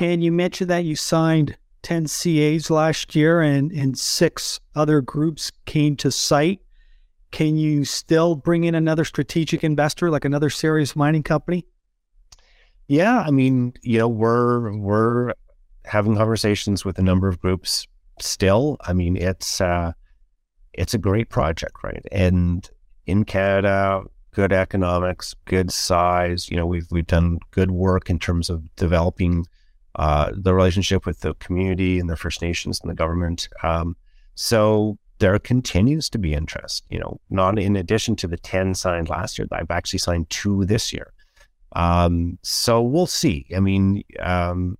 And 0.00 0.22
you 0.22 0.32
mentioned 0.32 0.68
that 0.68 0.84
you 0.84 0.96
signed 0.96 1.56
10 1.82 2.06
CAs 2.06 2.70
last 2.70 3.14
year 3.14 3.40
and, 3.40 3.70
and 3.70 3.96
six 3.96 4.58
other 4.74 5.00
groups 5.00 5.52
came 5.64 5.94
to 5.96 6.10
site. 6.10 6.60
Can 7.30 7.56
you 7.56 7.84
still 7.84 8.34
bring 8.34 8.64
in 8.64 8.74
another 8.74 9.04
strategic 9.04 9.62
investor, 9.62 10.10
like 10.10 10.24
another 10.24 10.50
serious 10.50 10.96
mining 10.96 11.22
company? 11.22 11.66
Yeah, 12.88 13.20
I 13.20 13.30
mean, 13.30 13.74
you 13.82 13.98
know, 13.98 14.08
we're 14.08 14.76
we're 14.76 15.34
having 15.84 16.16
conversations 16.16 16.84
with 16.84 16.98
a 16.98 17.02
number 17.02 17.28
of 17.28 17.38
groups 17.38 17.86
still. 18.22 18.76
I 18.80 18.92
mean, 18.92 19.16
it's 19.16 19.60
uh 19.60 19.92
it's 20.72 20.94
a 20.94 20.98
great 20.98 21.28
project, 21.28 21.76
right? 21.82 22.04
And 22.12 22.68
in 23.06 23.24
Canada, 23.24 24.04
good 24.32 24.52
economics, 24.52 25.34
good 25.46 25.72
size. 25.72 26.48
You 26.50 26.56
know, 26.56 26.66
we've 26.66 26.86
we've 26.90 27.06
done 27.06 27.38
good 27.50 27.70
work 27.70 28.08
in 28.08 28.18
terms 28.18 28.50
of 28.50 28.64
developing 28.76 29.46
uh, 29.96 30.30
the 30.32 30.54
relationship 30.54 31.04
with 31.06 31.20
the 31.20 31.34
community 31.34 31.98
and 31.98 32.08
the 32.08 32.16
First 32.16 32.40
Nations 32.40 32.80
and 32.80 32.90
the 32.90 32.94
government. 32.94 33.48
Um, 33.64 33.96
so 34.36 34.96
there 35.18 35.36
continues 35.40 36.08
to 36.10 36.18
be 36.18 36.34
interest. 36.34 36.84
You 36.90 37.00
know, 37.00 37.20
not 37.30 37.58
in 37.58 37.74
addition 37.74 38.14
to 38.16 38.28
the 38.28 38.36
ten 38.36 38.74
signed 38.74 39.08
last 39.08 39.38
year, 39.38 39.48
I've 39.50 39.70
actually 39.70 39.98
signed 39.98 40.30
two 40.30 40.64
this 40.64 40.92
year. 40.92 41.12
Um, 41.72 42.38
so 42.42 42.80
we'll 42.80 43.06
see. 43.06 43.46
I 43.56 43.60
mean, 43.60 44.04
um, 44.20 44.78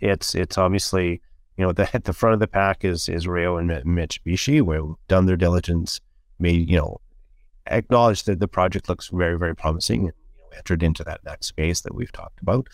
it's 0.00 0.34
it's 0.34 0.56
obviously 0.56 1.20
you 1.56 1.64
know 1.64 1.72
the 1.72 1.94
at 1.94 2.04
the 2.04 2.12
front 2.12 2.34
of 2.34 2.40
the 2.40 2.48
pack 2.48 2.84
is 2.84 3.08
is 3.08 3.26
Rio 3.26 3.56
and 3.56 3.70
Mitsubishi, 3.70 4.62
we've 4.62 4.96
done 5.08 5.26
their 5.26 5.36
diligence, 5.36 6.00
made 6.38 6.68
you 6.68 6.78
know 6.78 7.00
acknowledge 7.66 8.24
that 8.24 8.40
the 8.40 8.48
project 8.48 8.88
looks 8.88 9.08
very, 9.08 9.38
very 9.38 9.56
promising. 9.56 10.02
you 10.02 10.06
know 10.08 10.14
entered 10.56 10.82
into 10.82 11.04
that 11.04 11.24
next 11.24 11.46
space 11.46 11.80
that 11.82 11.94
we've 11.94 12.12
talked 12.12 12.40
about. 12.40 12.68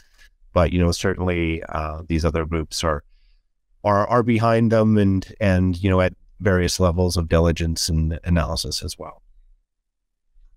But 0.53 0.73
you 0.73 0.81
know, 0.81 0.93
certainly 0.93 1.63
uh, 1.69 2.03
these 2.07 2.25
other 2.25 2.45
groups 2.45 2.85
are 2.85 3.05
are 3.85 4.07
are 4.07 4.23
behind 4.23 4.73
them, 4.73 4.99
and 4.99 5.27
and 5.41 5.83
you 5.83 5.91
know, 5.91 6.01
at 6.01 6.15
various 6.41 6.81
levels 6.81 7.17
of 7.17 7.29
diligence 7.29 7.89
and 7.89 8.19
analysis 8.25 8.83
as 8.83 8.99
well. 8.99 9.23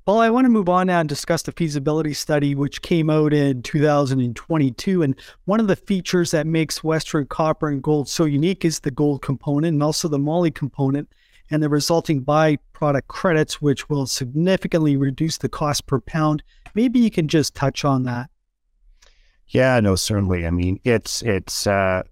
Well, 0.05 0.19
I 0.19 0.29
want 0.31 0.43
to 0.43 0.49
move 0.49 0.67
on 0.67 0.87
now 0.87 0.99
and 0.99 1.07
discuss 1.07 1.43
the 1.43 1.53
feasibility 1.53 2.13
study, 2.13 2.55
which 2.55 2.81
came 2.81 3.09
out 3.09 3.31
in 3.31 3.63
2022. 3.63 5.01
And 5.01 5.15
one 5.45 5.61
of 5.61 5.67
the 5.67 5.77
features 5.77 6.31
that 6.31 6.45
makes 6.45 6.83
Western 6.83 7.25
Copper 7.25 7.69
and 7.69 7.81
Gold 7.81 8.09
so 8.09 8.25
unique 8.25 8.65
is 8.65 8.81
the 8.81 8.91
gold 8.91 9.21
component 9.21 9.75
and 9.75 9.81
also 9.81 10.09
the 10.09 10.19
moly 10.19 10.51
component 10.51 11.07
and 11.49 11.63
the 11.63 11.69
resulting 11.69 12.21
byproduct 12.21 13.07
credits, 13.07 13.61
which 13.61 13.89
will 13.89 14.05
significantly 14.05 14.97
reduce 14.97 15.37
the 15.37 15.47
cost 15.47 15.87
per 15.87 16.01
pound. 16.01 16.43
Maybe 16.75 16.99
you 16.99 17.09
can 17.09 17.29
just 17.29 17.55
touch 17.55 17.85
on 17.85 18.03
that. 18.03 18.29
Yeah, 19.47 19.79
no, 19.79 19.95
certainly. 19.95 20.45
I 20.45 20.49
mean, 20.49 20.81
it's 20.83 21.21
it's 21.21 21.65
uh, 21.65 22.03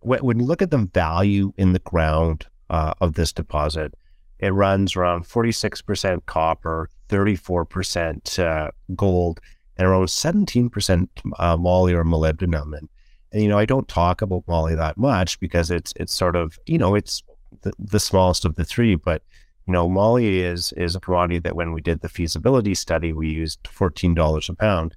when 0.00 0.38
you 0.38 0.46
look 0.46 0.62
at 0.62 0.70
the 0.70 0.88
value 0.94 1.52
in 1.56 1.72
the 1.72 1.80
ground 1.80 2.46
uh, 2.70 2.94
of 3.00 3.14
this 3.14 3.32
deposit, 3.32 3.94
it 4.38 4.50
runs 4.50 4.96
around 4.96 5.24
46% 5.24 6.26
copper, 6.26 6.90
34% 7.08 8.38
uh, 8.38 8.70
gold, 8.94 9.40
and 9.76 9.86
around 9.86 10.06
17% 10.06 11.08
uh, 11.38 11.56
moly 11.56 11.94
or 11.94 12.04
molybdenum. 12.04 12.76
And, 12.76 12.88
and, 13.32 13.42
you 13.42 13.48
know, 13.48 13.58
I 13.58 13.64
don't 13.64 13.88
talk 13.88 14.22
about 14.22 14.44
moly 14.46 14.74
that 14.74 14.96
much 14.96 15.40
because 15.40 15.70
it's 15.70 15.92
it's 15.96 16.14
sort 16.14 16.36
of, 16.36 16.58
you 16.66 16.78
know, 16.78 16.94
it's 16.94 17.22
the, 17.62 17.72
the 17.78 18.00
smallest 18.00 18.44
of 18.44 18.54
the 18.54 18.64
three. 18.64 18.94
But, 18.94 19.22
you 19.66 19.72
know, 19.72 19.88
moly 19.88 20.40
is 20.40 20.72
is 20.72 20.94
a 20.94 21.00
commodity 21.00 21.38
that 21.40 21.56
when 21.56 21.72
we 21.72 21.80
did 21.80 22.00
the 22.00 22.08
feasibility 22.08 22.74
study, 22.74 23.12
we 23.12 23.28
used 23.28 23.62
$14 23.64 24.48
a 24.48 24.54
pound, 24.54 24.94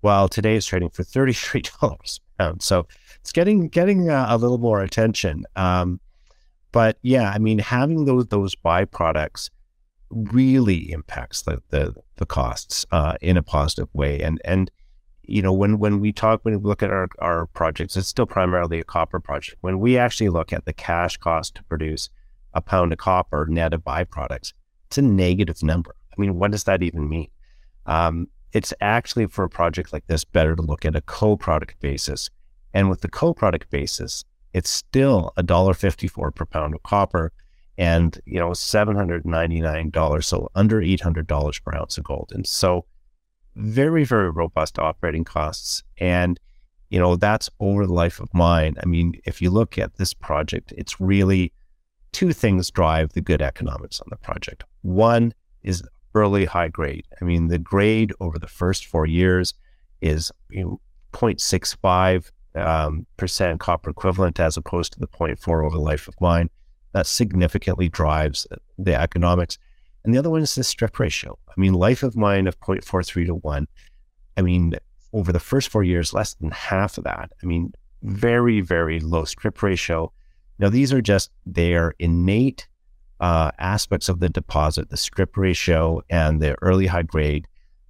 while 0.00 0.28
today 0.28 0.56
it's 0.56 0.66
trading 0.66 0.90
for 0.90 1.02
$33 1.02 2.20
a 2.38 2.42
pound. 2.42 2.62
So 2.62 2.86
it's 3.20 3.32
getting 3.32 3.68
getting 3.68 4.10
uh, 4.10 4.26
a 4.28 4.38
little 4.38 4.58
more 4.58 4.82
attention. 4.82 5.44
Um, 5.56 6.00
but 6.72 6.98
yeah, 7.02 7.30
I 7.30 7.38
mean, 7.38 7.58
having 7.58 8.04
those 8.04 8.26
those 8.26 8.54
byproducts 8.54 9.50
really 10.10 10.90
impacts 10.90 11.42
the 11.42 11.62
the, 11.70 11.94
the 12.16 12.26
costs 12.26 12.86
uh, 12.92 13.14
in 13.20 13.36
a 13.36 13.42
positive 13.42 13.88
way. 13.92 14.20
And 14.20 14.40
and 14.44 14.70
you 15.22 15.42
know, 15.42 15.52
when 15.52 15.78
when 15.78 16.00
we 16.00 16.12
talk 16.12 16.44
when 16.44 16.60
we 16.60 16.68
look 16.68 16.82
at 16.82 16.90
our 16.90 17.08
our 17.18 17.46
projects, 17.46 17.96
it's 17.96 18.08
still 18.08 18.26
primarily 18.26 18.80
a 18.80 18.84
copper 18.84 19.20
project. 19.20 19.58
When 19.60 19.78
we 19.78 19.98
actually 19.98 20.30
look 20.30 20.52
at 20.52 20.64
the 20.64 20.72
cash 20.72 21.16
cost 21.16 21.54
to 21.56 21.64
produce 21.64 22.10
a 22.54 22.60
pound 22.60 22.92
of 22.92 22.98
copper 22.98 23.46
net 23.48 23.74
of 23.74 23.82
byproducts, 23.82 24.52
it's 24.86 24.98
a 24.98 25.02
negative 25.02 25.62
number. 25.62 25.94
I 26.16 26.20
mean, 26.20 26.38
what 26.38 26.50
does 26.50 26.64
that 26.64 26.82
even 26.82 27.08
mean? 27.08 27.28
Um, 27.86 28.28
it's 28.52 28.72
actually 28.80 29.26
for 29.26 29.44
a 29.44 29.48
project 29.48 29.92
like 29.92 30.06
this 30.06 30.24
better 30.24 30.56
to 30.56 30.62
look 30.62 30.84
at 30.84 30.96
a 30.96 31.00
co-product 31.02 31.78
basis. 31.80 32.30
And 32.72 32.88
with 32.88 33.02
the 33.02 33.08
co-product 33.08 33.70
basis, 33.70 34.24
it's 34.58 34.70
still 34.70 35.32
a 35.36 35.42
dollar 35.42 35.72
fifty 35.72 36.08
four 36.08 36.30
per 36.30 36.44
pound 36.44 36.74
of 36.74 36.82
copper 36.82 37.32
and 37.78 38.20
you 38.26 38.38
know 38.38 38.50
$799 38.50 40.24
so 40.24 40.50
under 40.54 40.80
$800 40.82 41.62
per 41.64 41.74
ounce 41.74 41.96
of 41.96 42.04
gold. 42.04 42.32
And 42.34 42.46
so 42.46 42.84
very 43.54 44.04
very 44.04 44.30
robust 44.30 44.78
operating 44.78 45.24
costs. 45.24 45.82
And 45.98 46.38
you 46.90 46.98
know 46.98 47.16
that's 47.16 47.48
over 47.60 47.86
the 47.86 47.92
life 47.92 48.20
of 48.20 48.28
mine. 48.34 48.74
I 48.82 48.86
mean 48.86 49.14
if 49.24 49.40
you 49.40 49.50
look 49.50 49.78
at 49.78 49.96
this 49.96 50.12
project 50.12 50.74
it's 50.76 51.00
really 51.00 51.52
two 52.12 52.32
things 52.32 52.70
drive 52.70 53.12
the 53.12 53.20
good 53.20 53.40
economics 53.40 54.00
on 54.00 54.08
the 54.10 54.16
project. 54.16 54.64
One 54.82 55.32
is 55.62 55.82
early 56.14 56.46
high 56.46 56.68
grade. 56.68 57.06
I 57.22 57.24
mean 57.24 57.46
the 57.46 57.58
grade 57.58 58.12
over 58.20 58.38
the 58.38 58.48
first 58.48 58.86
four 58.86 59.06
years 59.06 59.54
is 60.00 60.32
you 60.50 60.64
know, 60.64 60.80
0.65 61.12 62.30
um, 62.58 63.06
percent 63.16 63.60
copper 63.60 63.90
equivalent 63.90 64.40
as 64.40 64.56
opposed 64.56 64.92
to 64.92 65.00
the 65.00 65.08
0.4 65.08 65.64
over 65.64 65.76
the 65.76 65.82
life 65.82 66.08
of 66.08 66.14
mine 66.20 66.50
that 66.92 67.06
significantly 67.06 67.88
drives 67.88 68.46
the 68.78 68.94
economics. 68.94 69.58
And 70.04 70.14
the 70.14 70.18
other 70.18 70.30
one 70.30 70.42
is 70.42 70.54
the 70.54 70.64
strip 70.64 70.98
ratio. 70.98 71.38
I 71.48 71.60
mean, 71.60 71.74
life 71.74 72.02
of 72.02 72.16
mine 72.16 72.46
of 72.46 72.58
0.43 72.60 73.26
to 73.26 73.34
1. 73.34 73.68
I 74.36 74.42
mean, 74.42 74.74
over 75.12 75.32
the 75.32 75.40
first 75.40 75.68
four 75.68 75.82
years, 75.82 76.12
less 76.12 76.34
than 76.34 76.50
half 76.50 76.98
of 76.98 77.04
that. 77.04 77.32
I 77.42 77.46
mean, 77.46 77.72
very, 78.02 78.60
very 78.60 79.00
low 79.00 79.24
strip 79.24 79.62
ratio. 79.62 80.12
Now, 80.58 80.68
these 80.70 80.92
are 80.92 81.00
just 81.00 81.30
their 81.44 81.94
innate 81.98 82.68
uh, 83.20 83.50
aspects 83.58 84.08
of 84.08 84.20
the 84.20 84.28
deposit, 84.28 84.90
the 84.90 84.96
strip 84.96 85.36
ratio 85.36 86.00
and 86.08 86.40
the 86.40 86.56
early 86.62 86.86
high 86.86 87.02
grade 87.02 87.46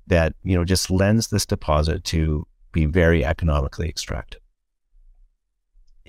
that, 0.06 0.34
you 0.42 0.56
know, 0.56 0.64
just 0.64 0.90
lends 0.90 1.28
this 1.28 1.44
deposit 1.44 2.04
to 2.04 2.46
be 2.72 2.86
very 2.86 3.24
economically 3.24 3.88
extracted. 3.88 4.40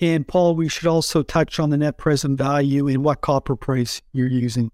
And 0.01 0.27
Paul, 0.27 0.55
we 0.55 0.69
should 0.69 0.87
also 0.87 1.23
touch 1.23 1.59
on 1.59 1.69
the 1.69 1.77
net 1.77 1.97
present 1.97 2.37
value 2.37 2.87
and 2.87 3.03
what 3.03 3.21
copper 3.21 3.55
price 3.55 4.01
you're 4.13 4.27
using. 4.27 4.71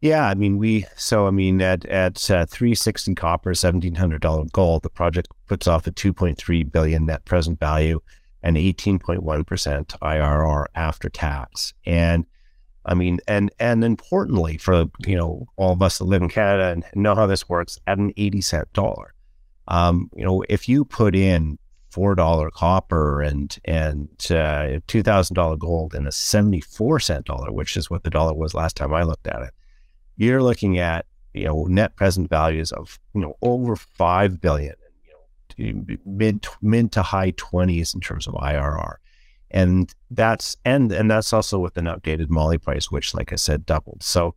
Yeah, 0.00 0.28
I 0.28 0.34
mean 0.34 0.58
we 0.58 0.86
so 0.96 1.26
I 1.26 1.30
mean 1.30 1.60
at 1.60 1.84
at 1.86 2.30
uh, 2.30 2.46
three 2.46 2.74
sixty 2.74 3.14
copper, 3.14 3.52
seventeen 3.54 3.96
hundred 3.96 4.22
dollar 4.22 4.44
gold, 4.52 4.84
the 4.84 4.90
project 4.90 5.28
puts 5.46 5.66
off 5.66 5.86
a 5.88 5.90
two 5.90 6.12
point 6.12 6.38
three 6.38 6.62
billion 6.62 7.06
net 7.06 7.24
present 7.24 7.58
value 7.58 8.00
and 8.42 8.56
eighteen 8.56 9.00
point 9.00 9.24
one 9.24 9.44
percent 9.44 9.94
IRR 10.00 10.66
after 10.76 11.08
tax. 11.08 11.74
And 11.84 12.24
I 12.86 12.94
mean, 12.94 13.18
and 13.26 13.50
and 13.58 13.82
importantly 13.82 14.56
for 14.56 14.84
you 15.04 15.16
know 15.16 15.46
all 15.56 15.72
of 15.72 15.82
us 15.82 15.98
that 15.98 16.04
live 16.04 16.22
in 16.22 16.28
Canada 16.28 16.70
and 16.70 16.84
know 16.94 17.16
how 17.16 17.26
this 17.26 17.48
works, 17.48 17.76
at 17.88 17.98
an 17.98 18.12
eighty 18.16 18.40
cent 18.40 18.72
dollar, 18.72 19.14
um, 19.66 20.10
you 20.14 20.24
know, 20.24 20.44
if 20.48 20.68
you 20.68 20.84
put 20.84 21.16
in 21.16 21.58
four 21.90 22.14
dollar 22.14 22.50
copper 22.50 23.22
and 23.22 23.58
and 23.64 24.08
uh, 24.30 24.80
two 24.86 25.02
thousand 25.02 25.34
dollar 25.34 25.56
gold 25.56 25.94
and 25.94 26.06
a 26.06 26.12
seventy 26.12 26.60
four 26.60 27.00
cent 27.00 27.26
dollar, 27.26 27.52
which 27.52 27.76
is 27.76 27.90
what 27.90 28.04
the 28.04 28.10
dollar 28.10 28.34
was 28.34 28.54
last 28.54 28.76
time 28.76 28.94
I 28.94 29.02
looked 29.02 29.26
at 29.26 29.42
it, 29.42 29.50
you're 30.16 30.42
looking 30.42 30.78
at 30.78 31.06
you 31.34 31.44
know 31.44 31.64
net 31.64 31.96
present 31.96 32.28
values 32.28 32.72
of 32.72 32.98
you 33.14 33.20
know 33.20 33.34
over 33.42 33.76
five 33.76 34.40
billion, 34.40 34.74
you 35.56 35.72
know 35.72 35.96
mid 36.04 36.46
mid 36.62 36.92
to 36.92 37.02
high 37.02 37.32
twenties 37.36 37.94
in 37.94 38.00
terms 38.00 38.26
of 38.26 38.34
IRR, 38.34 38.96
and 39.50 39.92
that's 40.10 40.56
and 40.64 40.92
and 40.92 41.10
that's 41.10 41.32
also 41.32 41.58
with 41.58 41.76
an 41.76 41.86
updated 41.86 42.28
moly 42.28 42.58
price, 42.58 42.90
which 42.90 43.14
like 43.14 43.32
I 43.32 43.36
said 43.36 43.66
doubled. 43.66 44.02
So 44.02 44.34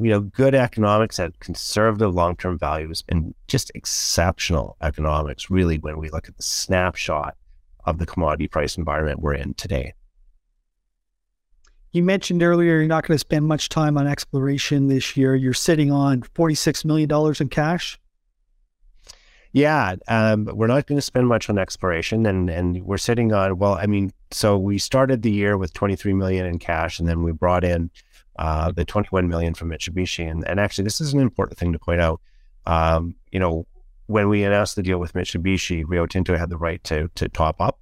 you 0.00 0.10
know, 0.10 0.20
good 0.20 0.54
economics 0.54 1.18
at 1.18 1.38
conservative 1.40 2.14
long 2.14 2.36
term 2.36 2.58
values 2.58 3.02
and 3.08 3.34
just 3.48 3.70
exceptional 3.74 4.76
economics, 4.82 5.50
really, 5.50 5.78
when 5.78 5.98
we 5.98 6.10
look 6.10 6.28
at 6.28 6.36
the 6.36 6.42
snapshot 6.42 7.36
of 7.84 7.98
the 7.98 8.06
commodity 8.06 8.48
price 8.48 8.76
environment 8.76 9.20
we're 9.20 9.34
in 9.34 9.54
today. 9.54 9.94
You 11.92 12.02
mentioned 12.02 12.42
earlier 12.42 12.78
you're 12.78 12.86
not 12.86 13.06
going 13.06 13.14
to 13.14 13.18
spend 13.18 13.46
much 13.46 13.70
time 13.70 13.96
on 13.96 14.06
exploration 14.06 14.88
this 14.88 15.16
year. 15.16 15.34
You're 15.34 15.54
sitting 15.54 15.90
on 15.90 16.20
$46 16.22 16.84
million 16.84 17.10
in 17.40 17.48
cash. 17.48 17.98
Yeah, 19.52 19.94
um, 20.08 20.44
we're 20.52 20.66
not 20.66 20.86
going 20.86 20.98
to 20.98 21.02
spend 21.02 21.28
much 21.28 21.48
on 21.48 21.56
exploration, 21.56 22.26
and 22.26 22.50
and 22.50 22.84
we're 22.84 22.98
sitting 22.98 23.32
on 23.32 23.56
well, 23.56 23.78
I 23.80 23.86
mean, 23.86 24.12
so 24.30 24.58
we 24.58 24.76
started 24.76 25.22
the 25.22 25.30
year 25.30 25.56
with 25.56 25.72
23 25.72 26.12
million 26.12 26.44
in 26.44 26.58
cash, 26.58 27.00
and 27.00 27.08
then 27.08 27.22
we 27.22 27.32
brought 27.32 27.64
in 27.64 27.90
uh, 28.38 28.72
the 28.72 28.84
21 28.84 29.28
million 29.28 29.54
from 29.54 29.70
Mitsubishi. 29.70 30.30
And, 30.30 30.46
and 30.46 30.60
actually, 30.60 30.84
this 30.84 31.00
is 31.00 31.12
an 31.12 31.20
important 31.20 31.58
thing 31.58 31.72
to 31.72 31.78
point 31.78 32.00
out. 32.00 32.20
Um, 32.66 33.14
you 33.30 33.38
know, 33.38 33.66
when 34.06 34.28
we 34.28 34.44
announced 34.44 34.76
the 34.76 34.82
deal 34.82 34.98
with 34.98 35.12
Mitsubishi, 35.14 35.84
Rio 35.86 36.06
Tinto 36.06 36.36
had 36.36 36.50
the 36.50 36.56
right 36.56 36.82
to 36.84 37.08
to 37.14 37.28
top 37.28 37.60
up, 37.60 37.80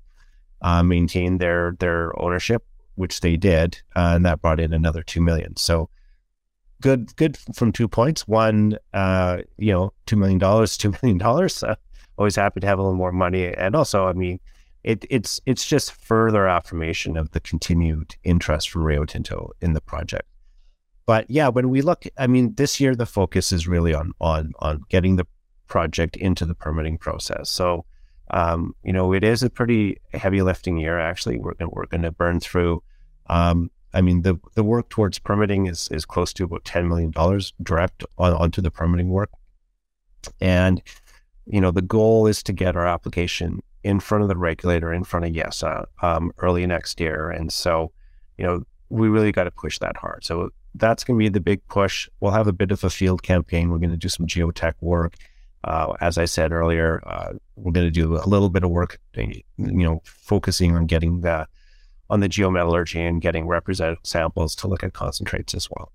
uh, 0.62 0.82
maintain 0.82 1.38
their 1.38 1.76
their 1.80 2.18
ownership, 2.20 2.64
which 2.94 3.20
they 3.20 3.36
did, 3.36 3.80
uh, 3.96 4.12
and 4.14 4.24
that 4.26 4.40
brought 4.40 4.60
in 4.60 4.72
another 4.72 5.02
two 5.02 5.20
million. 5.20 5.56
So 5.56 5.88
good, 6.80 7.14
good 7.16 7.38
from 7.54 7.72
two 7.72 7.88
points. 7.88 8.26
One, 8.26 8.78
uh, 8.92 9.38
you 9.58 9.72
know, 9.72 9.92
two 10.06 10.16
million 10.16 10.38
dollars, 10.38 10.76
two 10.76 10.94
million 11.02 11.18
dollars. 11.18 11.64
Always 12.18 12.36
happy 12.36 12.60
to 12.60 12.66
have 12.66 12.78
a 12.78 12.82
little 12.82 12.96
more 12.96 13.12
money, 13.12 13.52
and 13.52 13.74
also, 13.74 14.06
I 14.06 14.12
mean, 14.12 14.38
it, 14.84 15.04
it's 15.10 15.40
it's 15.46 15.66
just 15.66 15.92
further 15.92 16.46
affirmation 16.46 17.16
of 17.16 17.32
the 17.32 17.40
continued 17.40 18.14
interest 18.22 18.70
from 18.70 18.84
Rio 18.84 19.04
Tinto 19.04 19.50
in 19.60 19.72
the 19.72 19.80
project. 19.80 20.28
But 21.06 21.30
yeah, 21.30 21.48
when 21.48 21.68
we 21.70 21.82
look, 21.82 22.04
I 22.16 22.26
mean, 22.26 22.54
this 22.54 22.80
year 22.80 22.94
the 22.94 23.06
focus 23.06 23.52
is 23.52 23.68
really 23.68 23.94
on 23.94 24.12
on 24.20 24.52
on 24.60 24.82
getting 24.88 25.16
the 25.16 25.26
project 25.66 26.16
into 26.16 26.46
the 26.46 26.54
permitting 26.54 26.98
process. 26.98 27.50
So, 27.50 27.84
um, 28.30 28.74
you 28.82 28.92
know, 28.92 29.12
it 29.12 29.24
is 29.24 29.42
a 29.42 29.50
pretty 29.50 29.98
heavy 30.12 30.42
lifting 30.42 30.78
year. 30.78 30.98
Actually, 30.98 31.38
we're 31.38 31.54
gonna, 31.54 31.70
we're 31.70 31.86
going 31.86 32.02
to 32.02 32.10
burn 32.12 32.40
through. 32.40 32.82
Um, 33.28 33.70
I 33.92 34.00
mean, 34.00 34.22
the 34.22 34.38
the 34.54 34.64
work 34.64 34.88
towards 34.88 35.18
permitting 35.18 35.66
is 35.66 35.88
is 35.90 36.04
close 36.04 36.32
to 36.34 36.44
about 36.44 36.64
ten 36.64 36.88
million 36.88 37.10
dollars 37.10 37.52
direct 37.62 38.04
on, 38.18 38.32
onto 38.32 38.62
the 38.62 38.70
permitting 38.70 39.10
work, 39.10 39.30
and 40.40 40.82
you 41.46 41.60
know, 41.60 41.70
the 41.70 41.82
goal 41.82 42.26
is 42.26 42.42
to 42.42 42.52
get 42.52 42.76
our 42.76 42.86
application 42.86 43.62
in 43.82 44.00
front 44.00 44.22
of 44.22 44.28
the 44.28 44.36
regulator, 44.36 44.92
in 44.92 45.04
front 45.04 45.26
of 45.26 45.32
YESA, 45.32 45.84
um, 46.02 46.32
early 46.38 46.66
next 46.66 46.98
year. 47.00 47.30
And 47.30 47.52
so, 47.52 47.92
you 48.38 48.44
know, 48.44 48.62
we 48.88 49.08
really 49.08 49.30
got 49.30 49.44
to 49.44 49.50
push 49.50 49.78
that 49.80 49.96
hard. 49.98 50.24
So 50.24 50.50
that's 50.74 51.04
going 51.04 51.18
to 51.18 51.22
be 51.22 51.28
the 51.28 51.40
big 51.40 51.66
push. 51.68 52.08
We'll 52.20 52.32
have 52.32 52.46
a 52.46 52.52
bit 52.52 52.70
of 52.70 52.82
a 52.84 52.90
field 52.90 53.22
campaign. 53.22 53.70
We're 53.70 53.78
going 53.78 53.90
to 53.90 53.96
do 53.96 54.08
some 54.08 54.26
geotech 54.26 54.74
work. 54.80 55.14
Uh, 55.62 55.94
as 56.00 56.18
I 56.18 56.26
said 56.26 56.52
earlier, 56.52 57.02
uh, 57.06 57.32
we're 57.56 57.72
going 57.72 57.86
to 57.86 57.90
do 57.90 58.16
a 58.16 58.26
little 58.26 58.50
bit 58.50 58.64
of 58.64 58.70
work, 58.70 58.98
you 59.16 59.42
know, 59.56 60.02
focusing 60.04 60.76
on 60.76 60.86
getting 60.86 61.20
the 61.22 61.46
on 62.10 62.20
the 62.20 62.28
geometallurgy 62.28 62.96
and 62.96 63.22
getting 63.22 63.46
representative 63.46 64.04
samples 64.04 64.54
to 64.56 64.68
look 64.68 64.84
at 64.84 64.92
concentrates 64.92 65.54
as 65.54 65.70
well. 65.70 65.90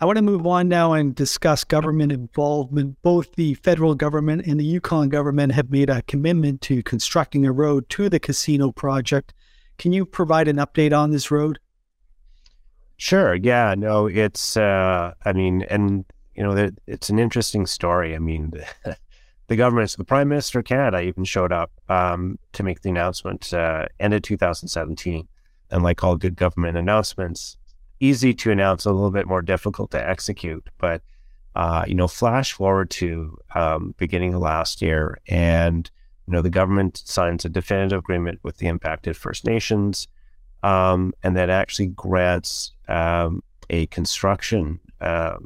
I 0.00 0.06
want 0.06 0.16
to 0.16 0.22
move 0.22 0.46
on 0.46 0.68
now 0.68 0.92
and 0.92 1.14
discuss 1.14 1.64
government 1.64 2.12
involvement. 2.12 3.00
Both 3.02 3.34
the 3.34 3.54
federal 3.54 3.94
government 3.94 4.46
and 4.46 4.58
the 4.58 4.64
Yukon 4.64 5.08
government 5.08 5.52
have 5.52 5.70
made 5.70 5.90
a 5.90 6.02
commitment 6.02 6.60
to 6.62 6.82
constructing 6.82 7.44
a 7.46 7.52
road 7.52 7.88
to 7.90 8.08
the 8.08 8.20
casino 8.20 8.72
project. 8.72 9.34
Can 9.76 9.92
you 9.92 10.04
provide 10.04 10.48
an 10.48 10.56
update 10.56 10.96
on 10.96 11.10
this 11.10 11.30
road? 11.30 11.58
Sure. 12.98 13.34
Yeah. 13.34 13.74
No, 13.78 14.06
it's, 14.06 14.56
uh, 14.56 15.12
I 15.24 15.32
mean, 15.32 15.62
and, 15.70 16.04
you 16.34 16.42
know, 16.42 16.70
it's 16.86 17.08
an 17.08 17.18
interesting 17.18 17.64
story. 17.64 18.14
I 18.14 18.18
mean, 18.18 18.52
the 19.46 19.56
government, 19.56 19.94
the 19.96 20.04
Prime 20.04 20.28
Minister 20.28 20.58
of 20.58 20.66
Canada 20.66 21.00
even 21.00 21.24
showed 21.24 21.52
up 21.52 21.70
um, 21.88 22.38
to 22.52 22.62
make 22.62 22.82
the 22.82 22.90
announcement 22.90 23.54
uh, 23.54 23.86
end 24.00 24.14
of 24.14 24.22
2017. 24.22 25.26
And 25.70 25.82
like 25.82 26.02
all 26.02 26.16
good 26.16 26.34
government 26.34 26.76
announcements, 26.76 27.56
easy 28.00 28.34
to 28.34 28.50
announce, 28.50 28.84
a 28.84 28.90
little 28.90 29.10
bit 29.10 29.26
more 29.26 29.42
difficult 29.42 29.90
to 29.92 30.08
execute. 30.08 30.66
But 30.78 31.02
uh, 31.54 31.84
you 31.86 31.94
know, 31.94 32.08
flash 32.08 32.52
forward 32.52 32.88
to 32.88 33.36
um, 33.54 33.94
beginning 33.98 34.32
of 34.34 34.40
last 34.40 34.80
year, 34.80 35.18
and 35.28 35.90
you 36.26 36.32
know, 36.32 36.40
the 36.40 36.50
government 36.50 37.02
signs 37.04 37.44
a 37.44 37.48
definitive 37.48 37.98
agreement 37.98 38.38
with 38.42 38.58
the 38.58 38.68
impacted 38.68 39.16
First 39.16 39.44
Nations, 39.44 40.06
um, 40.62 41.12
and 41.22 41.36
that 41.36 41.50
actually 41.50 41.86
grants 41.88 42.72
um, 42.88 43.42
a 43.70 43.86
construction 43.86 44.80
uh, 45.00 45.36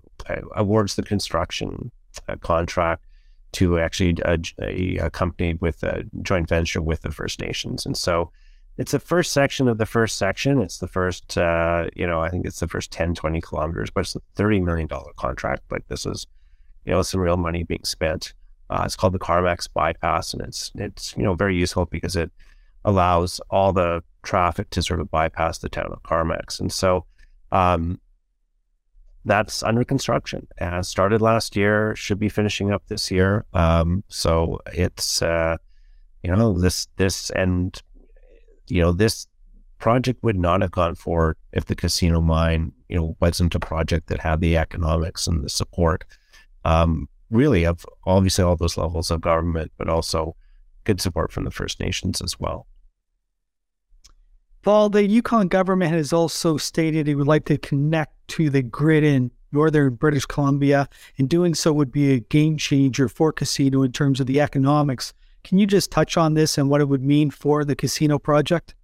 awards 0.57 0.95
the 0.97 1.03
construction 1.03 1.91
uh, 2.29 2.37
contract 2.37 3.05
to 3.53 3.79
actually 3.79 4.17
a, 4.25 4.39
a, 4.63 4.97
a, 4.97 5.11
company 5.11 5.55
with 5.61 5.83
a 5.83 6.05
joint 6.23 6.49
venture 6.49 6.81
with 6.81 7.03
the 7.03 7.11
First 7.11 7.41
Nations, 7.41 7.85
and 7.85 7.97
so 7.97 8.31
it's 8.79 8.93
the 8.93 8.99
first 8.99 9.33
section 9.33 9.69
of 9.69 9.79
the 9.79 9.87
first 9.87 10.17
section. 10.17 10.61
It's 10.61 10.79
the 10.79 10.89
first, 10.89 11.37
uh, 11.37 11.89
you 11.95 12.07
know, 12.07 12.21
I 12.21 12.31
think 12.31 12.47
it's 12.47 12.61
the 12.61 12.69
first 12.69 12.91
10, 12.91 13.15
20 13.15 13.41
kilometers, 13.41 13.91
but 13.91 14.01
it's 14.01 14.17
a 14.17 14.21
$30 14.37 14.65
million 14.65 14.89
contract. 15.17 15.63
Like 15.71 15.87
this 15.89 16.07
is, 16.07 16.27
you 16.87 16.93
know, 16.93 17.03
some 17.03 17.21
real 17.21 17.37
money 17.37 17.65
being 17.65 17.85
spent. 17.85 18.33
Uh, 18.71 18.83
it's 18.87 18.97
called 18.97 19.13
the 19.13 19.19
Carmacks 19.19 19.67
bypass, 19.67 20.33
and 20.33 20.43
it's, 20.43 20.73
it's, 20.77 21.15
you 21.17 21.23
know, 21.23 21.35
very 21.35 21.55
useful 21.55 21.85
because 21.87 22.17
it 22.17 22.31
allows 22.87 23.41
all 23.51 23.73
the 23.73 24.03
traffic 24.23 24.71
to 24.71 24.83
sort 24.83 25.01
of 25.01 25.11
bypass 25.11 25.59
the 25.59 25.69
town 25.69 25.91
of 25.93 26.03
Carmacks. 26.03 26.61
And 26.61 26.73
so, 26.73 27.05
um, 27.51 28.01
that's 29.25 29.63
under 29.63 29.85
construction. 29.85 30.49
Uh, 30.61 30.83
started 30.83 31.23
last 31.23 31.55
year, 31.55 31.95
should 31.95 32.19
be 32.19 32.29
finishing 32.29 32.73
up 32.73 32.83
this 32.89 33.11
year. 33.11 33.45
Um, 33.53 34.03
so 34.09 34.61
it's, 34.73 35.23
uh, 35.23 35.57
you 36.23 36.35
know, 36.35 36.59
this, 36.59 36.89
this, 36.97 37.31
and 37.31 37.81
you 38.69 38.81
know, 38.81 38.93
this 38.93 39.27
project 39.79 40.23
would 40.23 40.39
not 40.39 40.63
have 40.63 40.71
gone 40.71 40.95
forward 40.95 41.37
if 41.53 41.67
the 41.67 41.75
casino 41.75 42.21
mine, 42.21 42.73
you 42.89 42.97
know, 42.97 43.17
wasn't 43.21 43.55
a 43.55 43.61
project 43.61 44.09
that 44.09 44.21
had 44.21 44.41
the 44.41 44.57
economics 44.57 45.27
and 45.27 45.45
the 45.45 45.49
support, 45.49 46.05
um, 46.65 47.09
really 47.31 47.65
of 47.65 47.85
obviously 48.07 48.45
all 48.45 48.57
those 48.57 48.77
levels 48.77 49.11
of 49.11 49.21
government, 49.21 49.73
but 49.77 49.89
also 49.89 50.37
good 50.85 51.01
support 51.01 51.33
from 51.33 51.45
the 51.45 51.51
First 51.51 51.81
Nations 51.81 52.23
as 52.23 52.39
well. 52.39 52.67
Paul, 54.63 54.91
the 54.91 55.07
Yukon 55.07 55.49
government 55.49 55.93
has 55.93 56.13
also 56.13 56.57
stated 56.57 57.09
it 57.09 57.17
would 57.17 57.27
like 57.27 57.45
to 57.47 57.59
connect 57.59 58.13
to 58.29 58.49
the 58.49 58.63
grid 58.63 59.03
in 59.03 59.33
northern 59.51 59.95
British 59.95 60.25
Columbia, 60.25 60.89
and 61.19 61.29
doing 61.29 61.55
so 61.55 61.73
would 61.73 61.93
be 61.93 62.13
a 62.13 62.21
game 62.21 62.57
changer 62.57 63.09
for 63.09 63.33
casino 63.33 63.83
in 63.83 63.93
terms 63.93 64.21
of 64.21 64.27
the 64.27 64.41
economics. 64.41 65.13
Can 65.45 65.59
you 65.59 65.67
just 65.67 65.91
touch 65.91 66.17
on 66.17 66.35
this 66.35 66.57
and 66.57 66.71
what 66.71 66.81
it 66.81 66.89
would 66.89 67.03
mean 67.03 67.31
for 67.31 67.65
the 67.65 67.75
casino 67.75 68.19
project? 68.19 68.75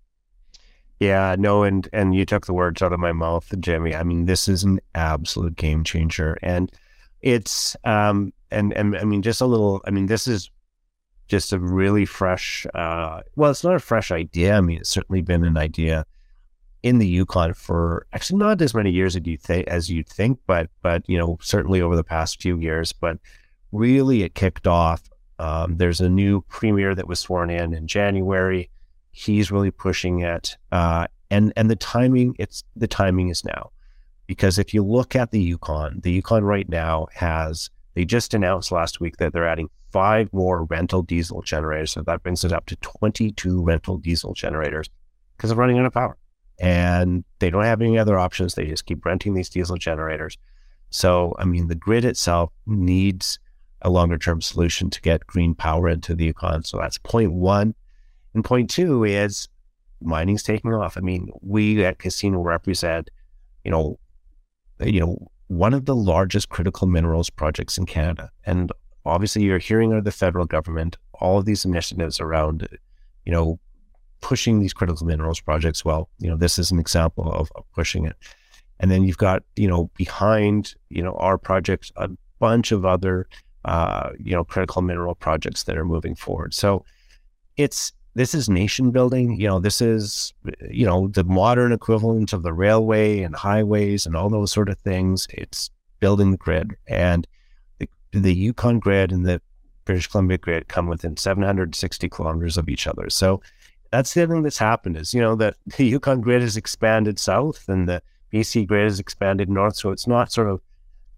Yeah, 0.99 1.37
no, 1.39 1.63
and 1.63 1.89
and 1.93 2.13
you 2.13 2.27
took 2.27 2.47
the 2.47 2.53
words 2.53 2.83
out 2.83 2.93
of 2.93 2.99
my 2.99 3.13
mouth, 3.13 3.49
Jimmy. 3.61 3.95
I 3.95 4.03
mean, 4.03 4.27
this 4.27 4.49
is 4.49 4.65
an 4.65 4.81
absolute 4.97 5.55
game 5.55 5.85
changer, 5.85 6.37
and 6.43 6.73
it's 7.23 7.77
um 7.85 8.33
and 8.51 8.73
and 8.73 8.97
I 8.97 9.05
mean, 9.05 9.23
just 9.23 9.41
a 9.41 9.47
little. 9.47 9.81
I 9.87 9.91
mean, 9.91 10.07
this 10.07 10.27
is 10.27 10.51
just 11.29 11.53
a 11.53 11.59
really 11.59 12.05
fresh. 12.05 12.67
uh 12.75 13.21
Well, 13.37 13.51
it's 13.51 13.65
not 13.65 13.75
a 13.75 13.81
fresh 13.81 14.11
idea. 14.11 14.57
I 14.57 14.61
mean, 14.61 14.79
it's 14.79 14.91
certainly 14.91 15.23
been 15.23 15.45
an 15.45 15.57
idea 15.57 16.05
in 16.83 16.99
the 16.99 17.07
Yukon 17.07 17.55
for 17.55 18.07
actually 18.13 18.39
not 18.39 18.63
as 18.63 18.75
many 18.75 18.91
years 18.91 19.17
as 19.17 19.27
you 19.27 19.37
think 19.37 19.67
as 19.69 19.91
you'd 19.91 20.09
think, 20.09 20.39
but 20.47 20.71
but 20.83 21.03
you 21.09 21.19
know, 21.19 21.39
certainly 21.41 21.81
over 21.81 21.97
the 21.97 22.05
past 22.05 22.43
few 22.43 22.59
years. 22.59 22.93
But 22.93 23.19
really, 23.73 24.23
it 24.23 24.35
kicked 24.35 24.67
off 24.67 25.03
um, 25.39 25.77
there's 25.77 26.01
a 26.01 26.09
new 26.09 26.43
premier 26.43 26.95
that 26.95 27.09
was 27.09 27.21
sworn 27.21 27.51
in 27.51 27.73
in 27.73 27.87
January. 27.87 28.71
He's 29.13 29.51
really 29.51 29.71
pushing 29.71 30.21
it, 30.21 30.57
uh, 30.73 31.07
and 31.31 31.53
and 31.57 31.71
the 31.71 31.77
timing 31.77 32.35
it's 32.39 32.65
the 32.77 32.89
timing 32.89 33.29
is 33.29 33.45
now, 33.45 33.71
because 34.27 34.59
if 34.59 34.75
you 34.75 34.85
look 34.85 35.15
at 35.15 35.31
the 35.31 35.41
Yukon, 35.41 36.01
the 36.03 36.13
Yukon 36.13 36.45
right 36.45 36.69
now 36.69 37.07
has 37.13 37.71
they 37.95 38.05
just 38.05 38.35
announced 38.35 38.73
last 38.73 39.01
week 39.01 39.17
that 39.17 39.33
they're 39.33 39.49
adding 39.49 39.71
five 39.91 40.33
more 40.33 40.65
rental 40.65 41.03
diesel 41.03 41.43
generators, 41.43 41.93
so 41.93 42.03
that 42.03 42.23
brings 42.23 42.45
it 42.45 42.53
up 42.53 42.67
to 42.67 42.77
22 42.77 43.63
rental 43.63 43.97
diesel 43.97 44.35
generators 44.35 44.89
because 45.37 45.51
they're 45.51 45.59
running 45.59 45.79
out 45.79 45.87
of 45.87 45.93
power, 45.93 46.17
and 46.61 47.25
they 47.39 47.51
don't 47.51 47.65
have 47.65 47.81
any 47.81 47.99
other 47.99 48.19
options. 48.19 48.55
They 48.55 48.67
just 48.67 48.87
keep 48.87 49.05
renting 49.05 49.35
these 49.35 49.49
diesel 49.49 49.77
generators. 49.77 50.37
So 50.91 51.35
I 51.39 51.45
mean, 51.45 51.69
the 51.69 51.75
grid 51.75 52.05
itself 52.05 52.51
needs 52.67 53.39
a 53.83 53.91
longer 53.91 54.19
term 54.19 54.41
solution 54.41 54.91
to 54.91 55.01
get 55.01 55.27
green 55.27 55.55
power 55.55 55.89
into 55.89 56.15
the 56.15 56.27
Yukon. 56.27 56.65
So 56.65 56.79
that's 56.79 56.99
point 56.99 57.33
one. 57.33 57.75
And 58.35 58.45
point 58.45 58.71
two 58.71 59.05
is 59.05 59.49
mining's 60.01 60.43
taking 60.43 60.73
off. 60.73 60.97
I 60.97 61.01
mean, 61.01 61.29
we 61.41 61.85
at 61.85 61.99
Casino 61.99 62.41
represent, 62.41 63.11
you 63.65 63.71
know, 63.71 63.99
you 64.81 65.01
know, 65.01 65.31
one 65.49 65.75
of 65.75 65.85
the 65.85 65.97
largest 65.97 66.49
critical 66.49 66.87
minerals 66.87 67.31
projects 67.31 67.77
in 67.79 67.87
Canada. 67.87 68.31
And 68.45 68.73
obviously 69.05 69.43
you're 69.43 69.59
hearing 69.59 69.93
of 69.93 70.05
the 70.05 70.13
federal 70.13 70.47
government, 70.47 70.97
all 71.15 71.39
of 71.39 71.45
these 71.45 71.65
initiatives 71.65 72.21
around, 72.21 72.69
you 73.25 73.33
know, 73.33 73.59
pushing 74.21 74.61
these 74.61 74.73
critical 74.73 75.07
minerals 75.07 75.41
projects. 75.41 75.85
Well, 75.85 76.09
you 76.19 76.29
know, 76.29 76.37
this 76.37 76.59
is 76.59 76.71
an 76.71 76.79
example 76.79 77.33
of, 77.33 77.51
of 77.57 77.65
pushing 77.75 78.05
it. 78.05 78.17
And 78.81 78.91
then 78.91 79.05
you've 79.05 79.19
got, 79.19 79.43
you 79.57 79.67
know, 79.67 79.91
behind, 79.97 80.75
you 80.89 81.03
know, 81.03 81.15
our 81.15 81.39
projects, 81.39 81.91
a 81.97 82.09
bunch 82.39 82.71
of 82.71 82.85
other 82.85 83.27
uh, 83.65 84.13
you 84.19 84.33
know, 84.33 84.45
critical 84.45 84.83
mineral 84.83 85.15
projects 85.15 85.65
that 85.65 85.77
are 85.77 85.85
moving 85.85 86.15
forward. 86.15 86.55
So 86.55 86.85
it's 87.57 87.93
this 88.19 88.35
is 88.35 88.49
nation 88.49 88.91
building. 88.91 89.41
You 89.41 89.47
know, 89.47 89.61
this 89.61 89.81
is 89.81 90.35
you 90.69 90.85
know 90.85 91.07
the 91.07 91.23
modern 91.23 91.73
equivalent 91.73 92.33
of 92.33 92.43
the 92.43 92.53
railway 92.53 93.21
and 93.23 93.37
highways 93.37 94.07
and 94.07 94.17
all 94.17 94.29
those 94.29 94.51
sort 94.51 94.69
of 94.69 94.77
things. 94.81 95.29
It's 95.31 95.71
building 96.01 96.33
the 96.33 96.37
grid, 96.37 96.77
and 96.89 97.29
the, 97.79 97.89
the 98.11 98.35
Yukon 98.35 98.81
grid 98.81 99.13
and 99.13 99.25
the 99.25 99.41
British 99.85 100.09
Columbia 100.09 100.37
grid 100.37 100.67
come 100.67 100.89
within 100.89 101.17
760 101.17 102.09
kilometers 102.09 102.59
of 102.59 102.69
each 102.69 102.89
other. 102.89 103.09
So 103.09 103.41
that's 103.93 104.13
the 104.13 104.27
thing 104.27 104.43
that's 104.43 104.59
happened 104.59 104.97
is 104.97 105.15
you 105.15 105.21
know 105.21 105.37
that 105.37 105.55
the 105.77 105.87
Yukon 105.87 106.21
grid 106.21 106.43
has 106.43 106.57
expanded 106.57 107.21
south 107.21 107.69
and 107.69 107.89
the 107.89 108.03
BC 108.33 108.67
grid 108.67 108.85
has 108.85 108.99
expanded 108.99 109.49
north. 109.49 109.77
So 109.77 109.93
it's 109.93 110.09
not 110.09 110.33
sort 110.33 110.49
of 110.49 110.61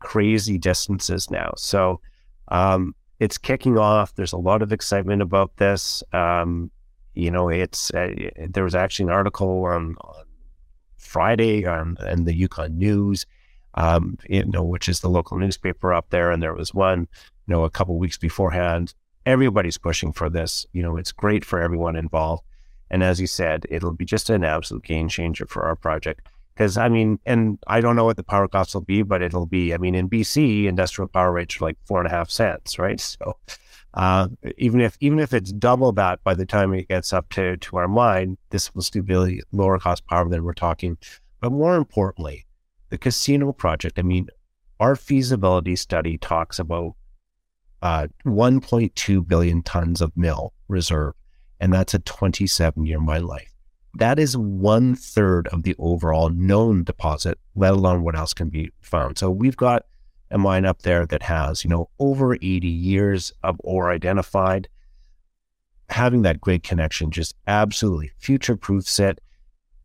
crazy 0.01 0.59
distances 0.59 1.31
now. 1.31 1.55
So 1.57 2.03
um, 2.49 2.95
it's 3.21 3.39
kicking 3.39 3.79
off. 3.79 4.15
There's 4.17 4.35
a 4.35 4.39
lot 4.39 4.61
of 4.61 4.71
excitement 4.71 5.23
about 5.23 5.57
this. 5.57 6.03
Um, 6.13 6.71
you 7.15 7.31
know, 7.31 7.49
it's 7.49 7.91
uh, 7.93 8.15
there 8.49 8.65
was 8.65 8.75
actually 8.75 9.07
an 9.07 9.13
article 9.13 9.65
on, 9.65 9.97
on 10.01 10.25
Friday 10.97 11.67
on 11.67 11.97
in 12.07 12.25
the 12.25 12.35
Yukon 12.35 12.79
News, 12.79 13.27
um, 13.75 14.17
you 14.29 14.45
know, 14.45 14.63
which 14.63 14.89
is 14.89 15.01
the 15.01 15.11
local 15.11 15.39
newspaper 15.39 15.93
up 15.93 16.11
there, 16.11 16.31
and 16.31 16.43
there 16.43 16.55
was 16.55 16.73
one, 16.73 17.01
you 17.47 17.55
know, 17.55 17.65
a 17.65 17.71
couple 17.71 17.99
weeks 17.99 18.17
beforehand. 18.17 18.95
Everybody's 19.27 19.79
pushing 19.79 20.13
for 20.13 20.31
this. 20.31 20.67
You 20.73 20.83
know, 20.83 20.97
it's 20.97 21.13
great 21.13 21.45
for 21.45 21.61
everyone 21.61 21.97
involved, 21.97 22.45
and 22.91 23.03
as 23.03 23.21
you 23.21 23.27
said, 23.27 23.67
it'll 23.71 23.93
be 23.93 24.05
just 24.05 24.31
an 24.31 24.45
absolute 24.45 24.85
game 24.85 25.09
changer 25.09 25.47
for 25.47 25.65
our 25.65 25.77
project. 25.77 26.27
Because 26.55 26.77
I 26.77 26.89
mean, 26.89 27.19
and 27.25 27.59
I 27.67 27.81
don't 27.81 27.97
know 27.97 28.05
what 28.05 28.17
the 28.17 28.23
power 28.23 28.47
costs 28.47 28.75
will 28.75 28.83
be, 28.83 29.03
but 29.03 29.23
it'll 29.23 29.47
be. 29.47 29.73
I 29.73 29.79
mean, 29.79 29.95
in 29.95 30.09
BC, 30.09 30.67
industrial 30.67 31.09
power 31.09 31.33
rates 31.33 31.61
are 31.61 31.65
like 31.65 31.79
four 31.87 31.99
and 31.99 32.07
a 32.07 32.11
half 32.11 32.31
cents, 32.31 32.79
right? 32.79 33.01
So 33.21 33.37
uh, 33.95 34.29
even 34.57 34.81
if 34.81 34.97
even 35.01 35.19
if 35.19 35.33
it's 35.33 35.53
double 35.53 35.93
that 35.93 36.23
by 36.23 36.35
the 36.35 36.47
time 36.47 36.73
it 36.75 36.89
gets 36.89 37.13
up 37.13 37.29
to 37.31 37.57
to 37.57 37.77
our 37.77 37.89
mine, 37.89 38.39
this 38.51 38.75
will 38.75 38.83
still 38.83 39.03
be 39.03 39.43
lower 39.53 39.79
cost 39.79 40.07
power 40.07 40.29
than 40.29 40.45
we're 40.45 40.53
talking. 40.53 40.97
But 41.41 41.53
more 41.53 41.77
importantly, 41.77 42.47
the 42.91 42.99
casino 42.99 43.53
project. 43.53 43.99
I 43.99 44.03
mean, 44.03 44.29
our 44.79 44.95
feasibility 44.95 45.77
study 45.77 46.19
talks 46.19 46.59
about 46.59 46.95
uh, 47.83 48.09
1.2 48.27 49.27
billion 49.27 49.63
tons 49.63 50.01
of 50.01 50.17
mill 50.17 50.53
reserve, 50.69 51.15
and 51.59 51.73
that's 51.73 51.95
a 51.95 51.99
27 51.99 52.87
year 52.87 53.01
mine 53.01 53.25
life. 53.25 53.53
That 53.95 54.21
is 54.21 54.37
one 54.37 54.95
third 54.95 55.49
of 55.49 55.65
the 55.65 55.75
overall 55.79 56.29
known 56.29 56.85
deposit, 56.85 57.39
let 57.57 57.73
alone 57.73 58.05
what 58.05 58.17
else 58.17 58.35
can 58.35 58.49
be 58.49 58.71
found. 58.81 59.19
So 59.19 59.31
we've 59.31 59.57
got 59.57 59.87
a 60.31 60.39
mine 60.39 60.65
up 60.65 60.83
there 60.83 61.07
that 61.07 61.23
has, 61.23 61.65
you 61.65 61.71
know, 61.71 61.89
over 61.99 62.35
80 62.35 62.67
years 62.67 63.33
of 63.43 63.57
ore 63.65 63.91
identified. 63.91 64.69
Having 65.89 66.23
that 66.23 66.41
grid 66.41 66.63
connection 66.63 67.11
just 67.11 67.35
absolutely 67.47 68.13
future 68.19 68.57
proofs 68.57 68.99
it. 69.01 69.21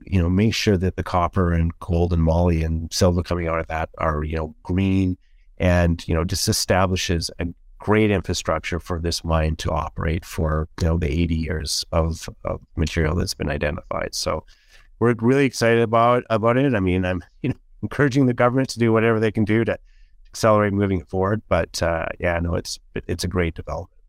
You 0.05 0.21
know, 0.21 0.29
make 0.29 0.53
sure 0.53 0.77
that 0.77 0.97
the 0.97 1.03
copper 1.03 1.51
and 1.51 1.71
gold 1.79 2.13
and 2.13 2.21
moly 2.21 2.63
and 2.63 2.93
silver 2.93 3.23
coming 3.23 3.47
out 3.47 3.59
of 3.59 3.67
that 3.67 3.89
are, 3.97 4.23
you 4.23 4.35
know, 4.35 4.55
green 4.61 5.17
and, 5.57 6.07
you 6.07 6.13
know, 6.13 6.23
just 6.23 6.47
establishes 6.47 7.31
a 7.39 7.47
great 7.79 8.11
infrastructure 8.11 8.79
for 8.79 8.99
this 8.99 9.23
mine 9.23 9.55
to 9.55 9.71
operate 9.71 10.23
for, 10.23 10.67
you 10.79 10.87
know, 10.87 10.97
the 10.97 11.11
80 11.11 11.35
years 11.35 11.85
of, 11.91 12.29
of 12.43 12.61
material 12.75 13.15
that's 13.15 13.33
been 13.33 13.49
identified. 13.49 14.13
So 14.13 14.45
we're 14.99 15.15
really 15.19 15.45
excited 15.45 15.81
about 15.81 16.23
about 16.29 16.57
it. 16.57 16.73
I 16.75 16.79
mean, 16.79 17.03
I'm, 17.03 17.23
you 17.41 17.49
know, 17.49 17.55
encouraging 17.81 18.27
the 18.27 18.33
government 18.33 18.69
to 18.69 18.79
do 18.79 18.91
whatever 18.91 19.19
they 19.19 19.31
can 19.31 19.43
do 19.45 19.63
to 19.65 19.77
accelerate 20.35 20.73
moving 20.73 21.03
forward. 21.05 21.41
But 21.47 21.81
uh, 21.81 22.07
yeah, 22.19 22.37
no, 22.39 22.55
it's 22.55 22.77
it's 22.93 23.23
a 23.23 23.27
great 23.27 23.55
development. 23.55 24.01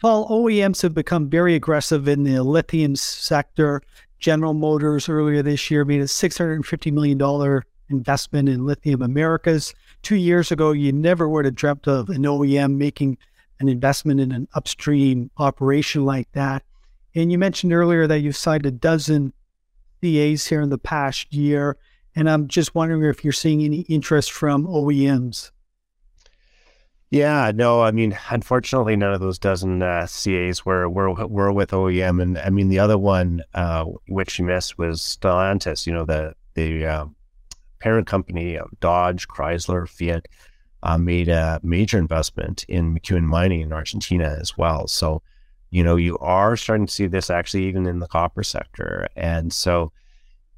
Paul, 0.00 0.28
OEMs 0.28 0.82
have 0.82 0.94
become 0.94 1.28
very 1.28 1.54
aggressive 1.54 2.08
in 2.08 2.24
the 2.24 2.42
lithium 2.42 2.96
sector. 2.96 3.82
General 4.18 4.54
Motors 4.54 5.08
earlier 5.08 5.42
this 5.42 5.70
year 5.70 5.84
made 5.84 6.00
a 6.00 6.04
$650 6.04 6.92
million 6.92 7.62
investment 7.88 8.48
in 8.48 8.66
Lithium 8.66 9.02
Americas. 9.02 9.74
Two 10.02 10.16
years 10.16 10.50
ago, 10.50 10.72
you 10.72 10.92
never 10.92 11.28
would 11.28 11.44
have 11.44 11.54
dreamt 11.54 11.86
of 11.86 12.08
an 12.08 12.22
OEM 12.22 12.76
making 12.76 13.16
an 13.60 13.68
investment 13.68 14.18
in 14.18 14.32
an 14.32 14.48
upstream 14.54 15.30
operation 15.38 16.04
like 16.04 16.30
that. 16.32 16.64
And 17.14 17.30
you 17.30 17.38
mentioned 17.38 17.72
earlier 17.72 18.08
that 18.08 18.20
you've 18.20 18.36
signed 18.36 18.66
a 18.66 18.72
dozen 18.72 19.32
CAs 20.02 20.46
here 20.46 20.62
in 20.62 20.70
the 20.70 20.78
past 20.78 21.32
year. 21.32 21.76
And 22.14 22.28
I'm 22.28 22.48
just 22.48 22.74
wondering 22.74 23.04
if 23.04 23.24
you're 23.24 23.32
seeing 23.32 23.62
any 23.62 23.80
interest 23.82 24.32
from 24.32 24.66
OEMs. 24.66 25.50
Yeah, 27.12 27.52
no, 27.54 27.82
I 27.82 27.90
mean, 27.90 28.16
unfortunately, 28.30 28.96
none 28.96 29.12
of 29.12 29.20
those 29.20 29.38
dozen 29.38 29.82
uh, 29.82 30.06
CAs 30.10 30.64
were, 30.64 30.88
were 30.88 31.12
were 31.26 31.52
with 31.52 31.72
OEM, 31.72 32.22
and 32.22 32.38
I 32.38 32.48
mean, 32.48 32.70
the 32.70 32.78
other 32.78 32.96
one 32.96 33.42
uh, 33.52 33.84
which 34.08 34.38
you 34.38 34.46
missed 34.46 34.78
was 34.78 35.02
Stellantis. 35.02 35.86
You 35.86 35.92
know, 35.92 36.06
the 36.06 36.34
the 36.54 36.86
uh, 36.86 37.04
parent 37.80 38.06
company 38.06 38.56
of 38.56 38.70
Dodge, 38.80 39.28
Chrysler, 39.28 39.86
Fiat 39.86 40.26
uh, 40.82 40.96
made 40.96 41.28
a 41.28 41.60
major 41.62 41.98
investment 41.98 42.64
in 42.66 42.94
McEwen 42.94 43.24
Mining 43.24 43.60
in 43.60 43.74
Argentina 43.74 44.34
as 44.40 44.56
well. 44.56 44.88
So, 44.88 45.20
you 45.68 45.84
know, 45.84 45.96
you 45.96 46.16
are 46.16 46.56
starting 46.56 46.86
to 46.86 46.92
see 46.92 47.08
this 47.08 47.28
actually 47.28 47.64
even 47.66 47.84
in 47.84 47.98
the 47.98 48.08
copper 48.08 48.42
sector, 48.42 49.06
and 49.16 49.52
so 49.52 49.92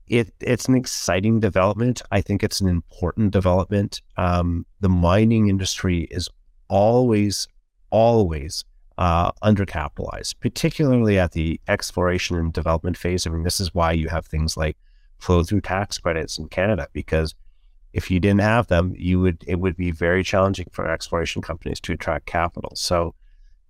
it 0.07 0.33
it's 0.41 0.67
an 0.67 0.75
exciting 0.75 1.41
development. 1.41 2.03
I 2.11 2.21
think 2.21 2.43
it's 2.43 2.61
an 2.61 2.69
important 2.69 3.31
development. 3.31 4.03
Um, 4.17 4.67
the 4.81 4.89
mining 4.89 5.49
industry 5.49 6.03
is 6.11 6.29
always, 6.69 7.49
always 7.91 8.65
uh, 8.99 9.33
undercapitalized, 9.43 10.35
particularly 10.41 11.19
at 11.19 11.33
the 11.33 11.61
exploration 11.69 12.37
and 12.37 12.53
development 12.53 12.97
phase. 12.97 13.27
I 13.27 13.31
mean, 13.31 13.43
this 13.43 13.61
is 13.61 13.75
why 13.75 13.93
you 13.93 14.09
have 14.09 14.27
things 14.27 14.57
like 14.57 14.77
flow 15.19 15.43
through 15.43 15.63
tax 15.63 15.99
credits 15.99 16.39
in 16.39 16.49
Canada, 16.49 16.89
because 16.93 17.35
if 17.93 18.11
you 18.11 18.21
didn't 18.21 18.41
have 18.41 18.67
them, 18.67 18.93
you 18.97 19.21
would 19.21 19.45
it 19.47 19.61
would 19.61 19.77
be 19.77 19.91
very 19.91 20.23
challenging 20.23 20.67
for 20.73 20.89
exploration 20.89 21.43
companies 21.43 21.81
to 21.81 21.93
attract 21.93 22.27
capital. 22.27 22.73
So, 22.75 23.15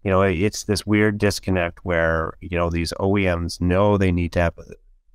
you 0.02 0.10
know, 0.10 0.22
it's 0.22 0.64
this 0.64 0.86
weird 0.86 1.18
disconnect 1.18 1.84
where 1.84 2.34
you 2.40 2.56
know 2.58 2.70
these 2.70 2.92
OEMs 2.98 3.60
know 3.60 3.96
they 3.96 4.12
need 4.12 4.32
to 4.32 4.40
have 4.40 4.54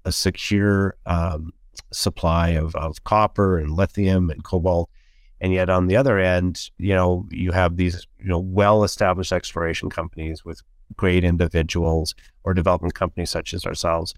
a 0.10 0.12
secure 0.12 0.96
um, 1.06 1.54
supply 1.92 2.50
of, 2.50 2.76
of 2.76 3.04
copper 3.04 3.58
and 3.58 3.72
lithium 3.72 4.30
and 4.30 4.44
cobalt. 4.44 4.90
And 5.42 5.54
yet 5.54 5.70
on 5.70 5.88
the 5.88 5.96
other 5.96 6.20
end, 6.20 6.70
you 6.78 6.94
know, 6.94 7.26
you 7.32 7.52
have 7.52 7.78
these, 7.78 8.06
you 8.20 8.28
know, 8.28 8.40
well-established 8.40 9.32
exploration 9.32 9.90
companies 9.90 10.44
with 10.44 10.62
great 10.98 11.24
individuals 11.24 12.16
or 12.44 12.54
development 12.54 12.94
companies 12.96 13.30
such 13.30 13.54
as 13.54 13.66
ourselves 13.66 14.14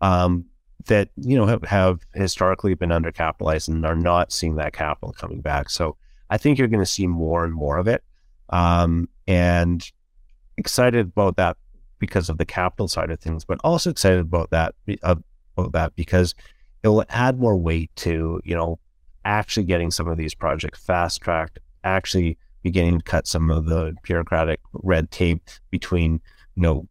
um, 0.00 0.46
that, 0.86 1.10
you 1.16 1.36
know, 1.36 1.46
have, 1.46 1.62
have 1.64 2.00
historically 2.14 2.74
been 2.74 2.90
undercapitalized 2.90 3.68
and 3.68 3.84
are 3.84 3.96
not 3.96 4.32
seeing 4.32 4.56
that 4.56 4.72
capital 4.72 5.12
coming 5.12 5.40
back. 5.40 5.68
So 5.68 5.96
I 6.30 6.38
think 6.38 6.58
you're 6.58 6.68
going 6.68 6.80
to 6.80 6.86
see 6.86 7.06
more 7.06 7.44
and 7.44 7.52
more 7.52 7.76
of 7.76 7.86
it. 7.86 8.02
Um, 8.48 9.08
and 9.26 9.90
excited 10.56 11.06
about 11.08 11.36
that 11.36 11.56
because 11.98 12.28
of 12.28 12.38
the 12.38 12.46
capital 12.46 12.88
side 12.88 13.10
of 13.10 13.20
things, 13.20 13.44
but 13.44 13.58
also 13.62 13.90
excited 13.90 14.20
about 14.20 14.50
that 14.50 14.74
uh, 15.02 15.16
about 15.56 15.72
that 15.72 15.96
because 15.96 16.34
it 16.82 16.88
will 16.88 17.04
add 17.08 17.38
more 17.38 17.56
weight 17.56 17.90
to 17.96 18.40
you 18.44 18.54
know 18.54 18.78
actually 19.24 19.64
getting 19.64 19.90
some 19.90 20.08
of 20.08 20.16
these 20.16 20.34
projects 20.34 20.80
fast 20.84 21.20
tracked, 21.20 21.58
actually 21.84 22.38
beginning 22.62 22.98
to 22.98 23.04
cut 23.04 23.26
some 23.26 23.50
of 23.50 23.66
the 23.66 23.94
bureaucratic 24.02 24.60
red 24.72 25.10
tape 25.10 25.48
between 25.70 26.20
you 26.54 26.62
know 26.62 26.88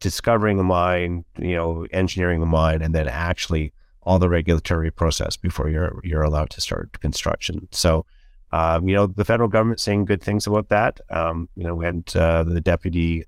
discovering 0.00 0.58
a 0.58 0.62
mine, 0.62 1.24
you 1.38 1.54
know, 1.54 1.86
engineering 1.90 2.40
the 2.40 2.46
mine, 2.46 2.82
and 2.82 2.94
then 2.94 3.08
actually 3.08 3.72
all 4.02 4.18
the 4.18 4.28
regulatory 4.28 4.90
process 4.90 5.36
before 5.36 5.68
you're 5.68 6.00
you're 6.04 6.22
allowed 6.22 6.50
to 6.50 6.60
start 6.60 7.00
construction. 7.00 7.68
So. 7.70 8.06
Um, 8.52 8.88
you 8.88 8.94
know, 8.94 9.08
the 9.08 9.24
federal 9.24 9.48
government 9.48 9.80
saying 9.80 10.04
good 10.04 10.22
things 10.22 10.46
about 10.46 10.68
that. 10.68 11.00
Um, 11.10 11.48
you 11.56 11.64
know, 11.64 11.80
had 11.80 12.04
uh, 12.14 12.44
the 12.44 12.60
deputy 12.60 13.24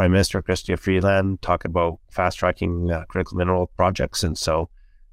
Prime 0.00 0.12
Minister 0.12 0.40
Chrystia 0.40 0.78
Freeland 0.78 1.42
talk 1.42 1.66
about 1.66 1.98
fast 2.10 2.38
tracking 2.38 2.90
uh, 2.90 3.04
critical 3.04 3.36
mineral 3.36 3.66
projects. 3.76 4.22
And 4.22 4.38
so 4.38 4.70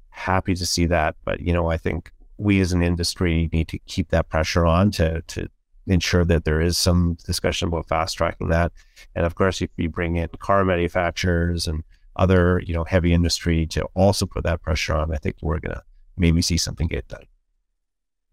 happy 0.08 0.54
to 0.54 0.64
see 0.64 0.86
that. 0.86 1.14
But, 1.26 1.40
you 1.40 1.52
know, 1.52 1.70
I 1.70 1.76
think 1.76 2.10
we 2.38 2.58
as 2.60 2.72
an 2.72 2.82
industry 2.82 3.50
need 3.52 3.68
to 3.68 3.78
keep 3.80 4.08
that 4.08 4.30
pressure 4.30 4.64
on 4.64 4.90
to, 4.92 5.20
to 5.20 5.50
ensure 5.88 6.24
that 6.24 6.46
there 6.46 6.62
is 6.62 6.78
some 6.78 7.18
discussion 7.26 7.68
about 7.68 7.86
fast 7.86 8.16
tracking 8.16 8.48
that. 8.48 8.72
And 9.14 9.26
of 9.26 9.34
course, 9.34 9.60
if 9.60 9.68
you 9.76 9.90
bring 9.90 10.16
in 10.16 10.30
car 10.38 10.64
manufacturers 10.64 11.66
and 11.66 11.84
other, 12.16 12.62
you 12.64 12.72
know, 12.72 12.84
heavy 12.84 13.12
industry 13.12 13.66
to 13.66 13.82
also 13.92 14.24
put 14.24 14.44
that 14.44 14.62
pressure 14.62 14.94
on, 14.94 15.12
I 15.12 15.18
think 15.18 15.36
we're 15.42 15.60
going 15.60 15.74
to 15.74 15.82
maybe 16.16 16.40
see 16.40 16.56
something 16.56 16.86
get 16.86 17.08
done. 17.08 17.26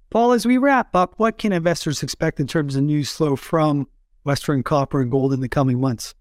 Paul, 0.09 0.31
as 0.31 0.45
we 0.45 0.57
wrap 0.57 0.95
up, 0.95 1.15
what 1.17 1.37
can 1.37 1.51
investors 1.51 2.01
expect 2.01 2.39
in 2.39 2.47
terms 2.47 2.77
of 2.77 2.83
news 2.83 3.11
flow 3.11 3.35
from 3.35 3.89
Western 4.23 4.63
Copper 4.63 5.01
and 5.01 5.11
Gold 5.11 5.33
in 5.33 5.41
the 5.41 5.49
coming 5.49 5.81
months? 5.81 6.15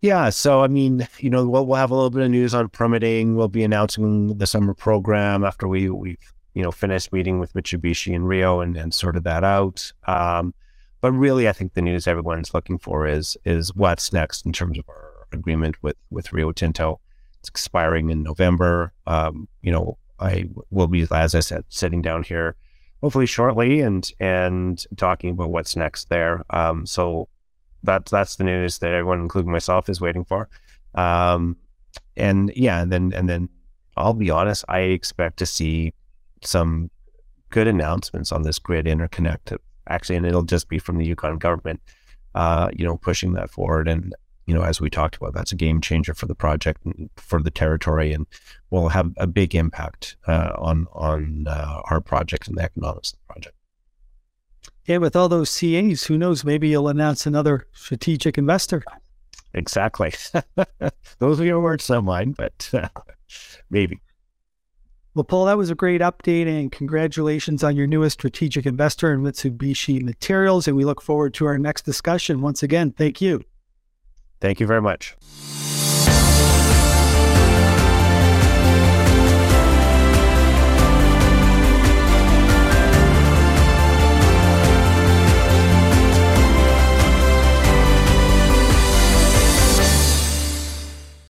Yeah, 0.00 0.28
so 0.30 0.62
I 0.62 0.68
mean, 0.68 1.06
you 1.18 1.30
know, 1.30 1.46
we'll, 1.46 1.66
we'll 1.66 1.78
have 1.78 1.90
a 1.90 1.94
little 1.94 2.10
bit 2.10 2.22
of 2.22 2.30
news 2.30 2.54
on 2.54 2.68
permitting. 2.68 3.36
We'll 3.36 3.48
be 3.48 3.64
announcing 3.64 4.38
the 4.38 4.46
summer 4.46 4.74
program 4.74 5.44
after 5.44 5.66
we 5.66 5.88
we've 5.90 6.32
you 6.54 6.62
know 6.62 6.70
finished 6.70 7.12
meeting 7.12 7.38
with 7.38 7.52
Mitsubishi 7.54 8.14
and 8.14 8.26
Rio 8.26 8.60
and, 8.60 8.76
and 8.76 8.92
sorted 8.92 9.24
that 9.24 9.44
out. 9.44 9.92
Um, 10.06 10.54
but 11.00 11.12
really, 11.12 11.48
I 11.48 11.52
think 11.52 11.74
the 11.74 11.82
news 11.82 12.06
everyone's 12.06 12.54
looking 12.54 12.78
for 12.78 13.06
is 13.06 13.36
is 13.44 13.74
what's 13.74 14.12
next 14.12 14.46
in 14.46 14.52
terms 14.52 14.78
of 14.78 14.88
our 14.88 15.26
agreement 15.32 15.82
with 15.82 15.96
with 16.10 16.32
Rio 16.32 16.52
Tinto. 16.52 17.00
It's 17.40 17.48
expiring 17.48 18.10
in 18.10 18.22
November. 18.22 18.92
Um, 19.06 19.48
you 19.62 19.72
know, 19.72 19.98
I 20.18 20.48
will 20.70 20.88
be, 20.88 21.06
as 21.10 21.34
I 21.34 21.40
said, 21.40 21.64
sitting 21.68 22.02
down 22.02 22.22
here 22.22 22.56
hopefully 23.02 23.26
shortly 23.26 23.80
and 23.80 24.10
and 24.20 24.84
talking 24.96 25.30
about 25.30 25.50
what's 25.50 25.76
next 25.76 26.08
there. 26.08 26.42
Um, 26.50 26.86
so 26.86 27.28
that's 27.82 28.10
that's 28.10 28.36
the 28.36 28.44
news 28.44 28.78
that 28.78 28.92
everyone, 28.92 29.20
including 29.20 29.52
myself, 29.52 29.88
is 29.88 30.00
waiting 30.00 30.24
for. 30.24 30.48
Um, 30.94 31.56
and 32.16 32.52
yeah, 32.56 32.80
and 32.82 32.92
then 32.92 33.12
and 33.14 33.28
then 33.28 33.48
I'll 33.96 34.14
be 34.14 34.30
honest, 34.30 34.64
I 34.68 34.80
expect 34.80 35.38
to 35.38 35.46
see 35.46 35.94
some 36.42 36.90
good 37.50 37.66
announcements 37.66 38.32
on 38.32 38.42
this 38.42 38.58
grid 38.58 38.86
interconnect. 38.86 39.56
Actually, 39.88 40.16
and 40.16 40.26
it'll 40.26 40.42
just 40.42 40.68
be 40.68 40.78
from 40.78 40.98
the 40.98 41.06
Yukon 41.06 41.38
government, 41.38 41.80
uh, 42.34 42.70
you 42.76 42.84
know, 42.84 42.96
pushing 42.96 43.34
that 43.34 43.50
forward. 43.50 43.86
And 43.86 44.14
you 44.46 44.54
know, 44.54 44.62
as 44.62 44.80
we 44.80 44.90
talked 44.90 45.16
about, 45.16 45.34
that's 45.34 45.52
a 45.52 45.56
game 45.56 45.80
changer 45.80 46.14
for 46.14 46.26
the 46.26 46.34
project 46.34 46.84
and 46.84 47.10
for 47.16 47.42
the 47.42 47.50
territory, 47.50 48.12
and 48.12 48.26
will 48.70 48.88
have 48.88 49.12
a 49.16 49.26
big 49.26 49.54
impact 49.54 50.16
uh, 50.26 50.52
on 50.56 50.86
on 50.92 51.46
uh, 51.48 51.82
our 51.90 52.00
project 52.00 52.48
and 52.48 52.56
the 52.56 52.62
economics 52.62 53.12
of 53.12 53.18
the 53.18 53.32
project. 53.32 53.55
Yeah, 54.86 54.98
with 54.98 55.16
all 55.16 55.28
those 55.28 55.56
CAs, 55.58 56.04
who 56.04 56.16
knows? 56.16 56.44
Maybe 56.44 56.68
you'll 56.68 56.88
announce 56.88 57.26
another 57.26 57.66
strategic 57.72 58.38
investor. 58.38 58.82
Exactly. 59.52 60.12
those 61.18 61.40
are 61.40 61.44
your 61.44 61.60
words, 61.60 61.88
not 61.90 62.04
mine, 62.04 62.32
but 62.32 62.70
uh, 62.72 62.88
maybe. 63.70 64.00
Well, 65.14 65.24
Paul, 65.24 65.46
that 65.46 65.56
was 65.56 65.70
a 65.70 65.74
great 65.74 66.02
update, 66.02 66.46
and 66.46 66.70
congratulations 66.70 67.64
on 67.64 67.74
your 67.74 67.86
newest 67.86 68.18
strategic 68.18 68.66
investor 68.66 69.12
in 69.12 69.22
Mitsubishi 69.22 70.02
Materials. 70.02 70.68
And 70.68 70.76
we 70.76 70.84
look 70.84 71.00
forward 71.00 71.32
to 71.34 71.46
our 71.46 71.58
next 71.58 71.82
discussion. 71.82 72.42
Once 72.42 72.62
again, 72.62 72.92
thank 72.92 73.20
you. 73.20 73.42
Thank 74.40 74.60
you 74.60 74.66
very 74.66 74.82
much. 74.82 75.16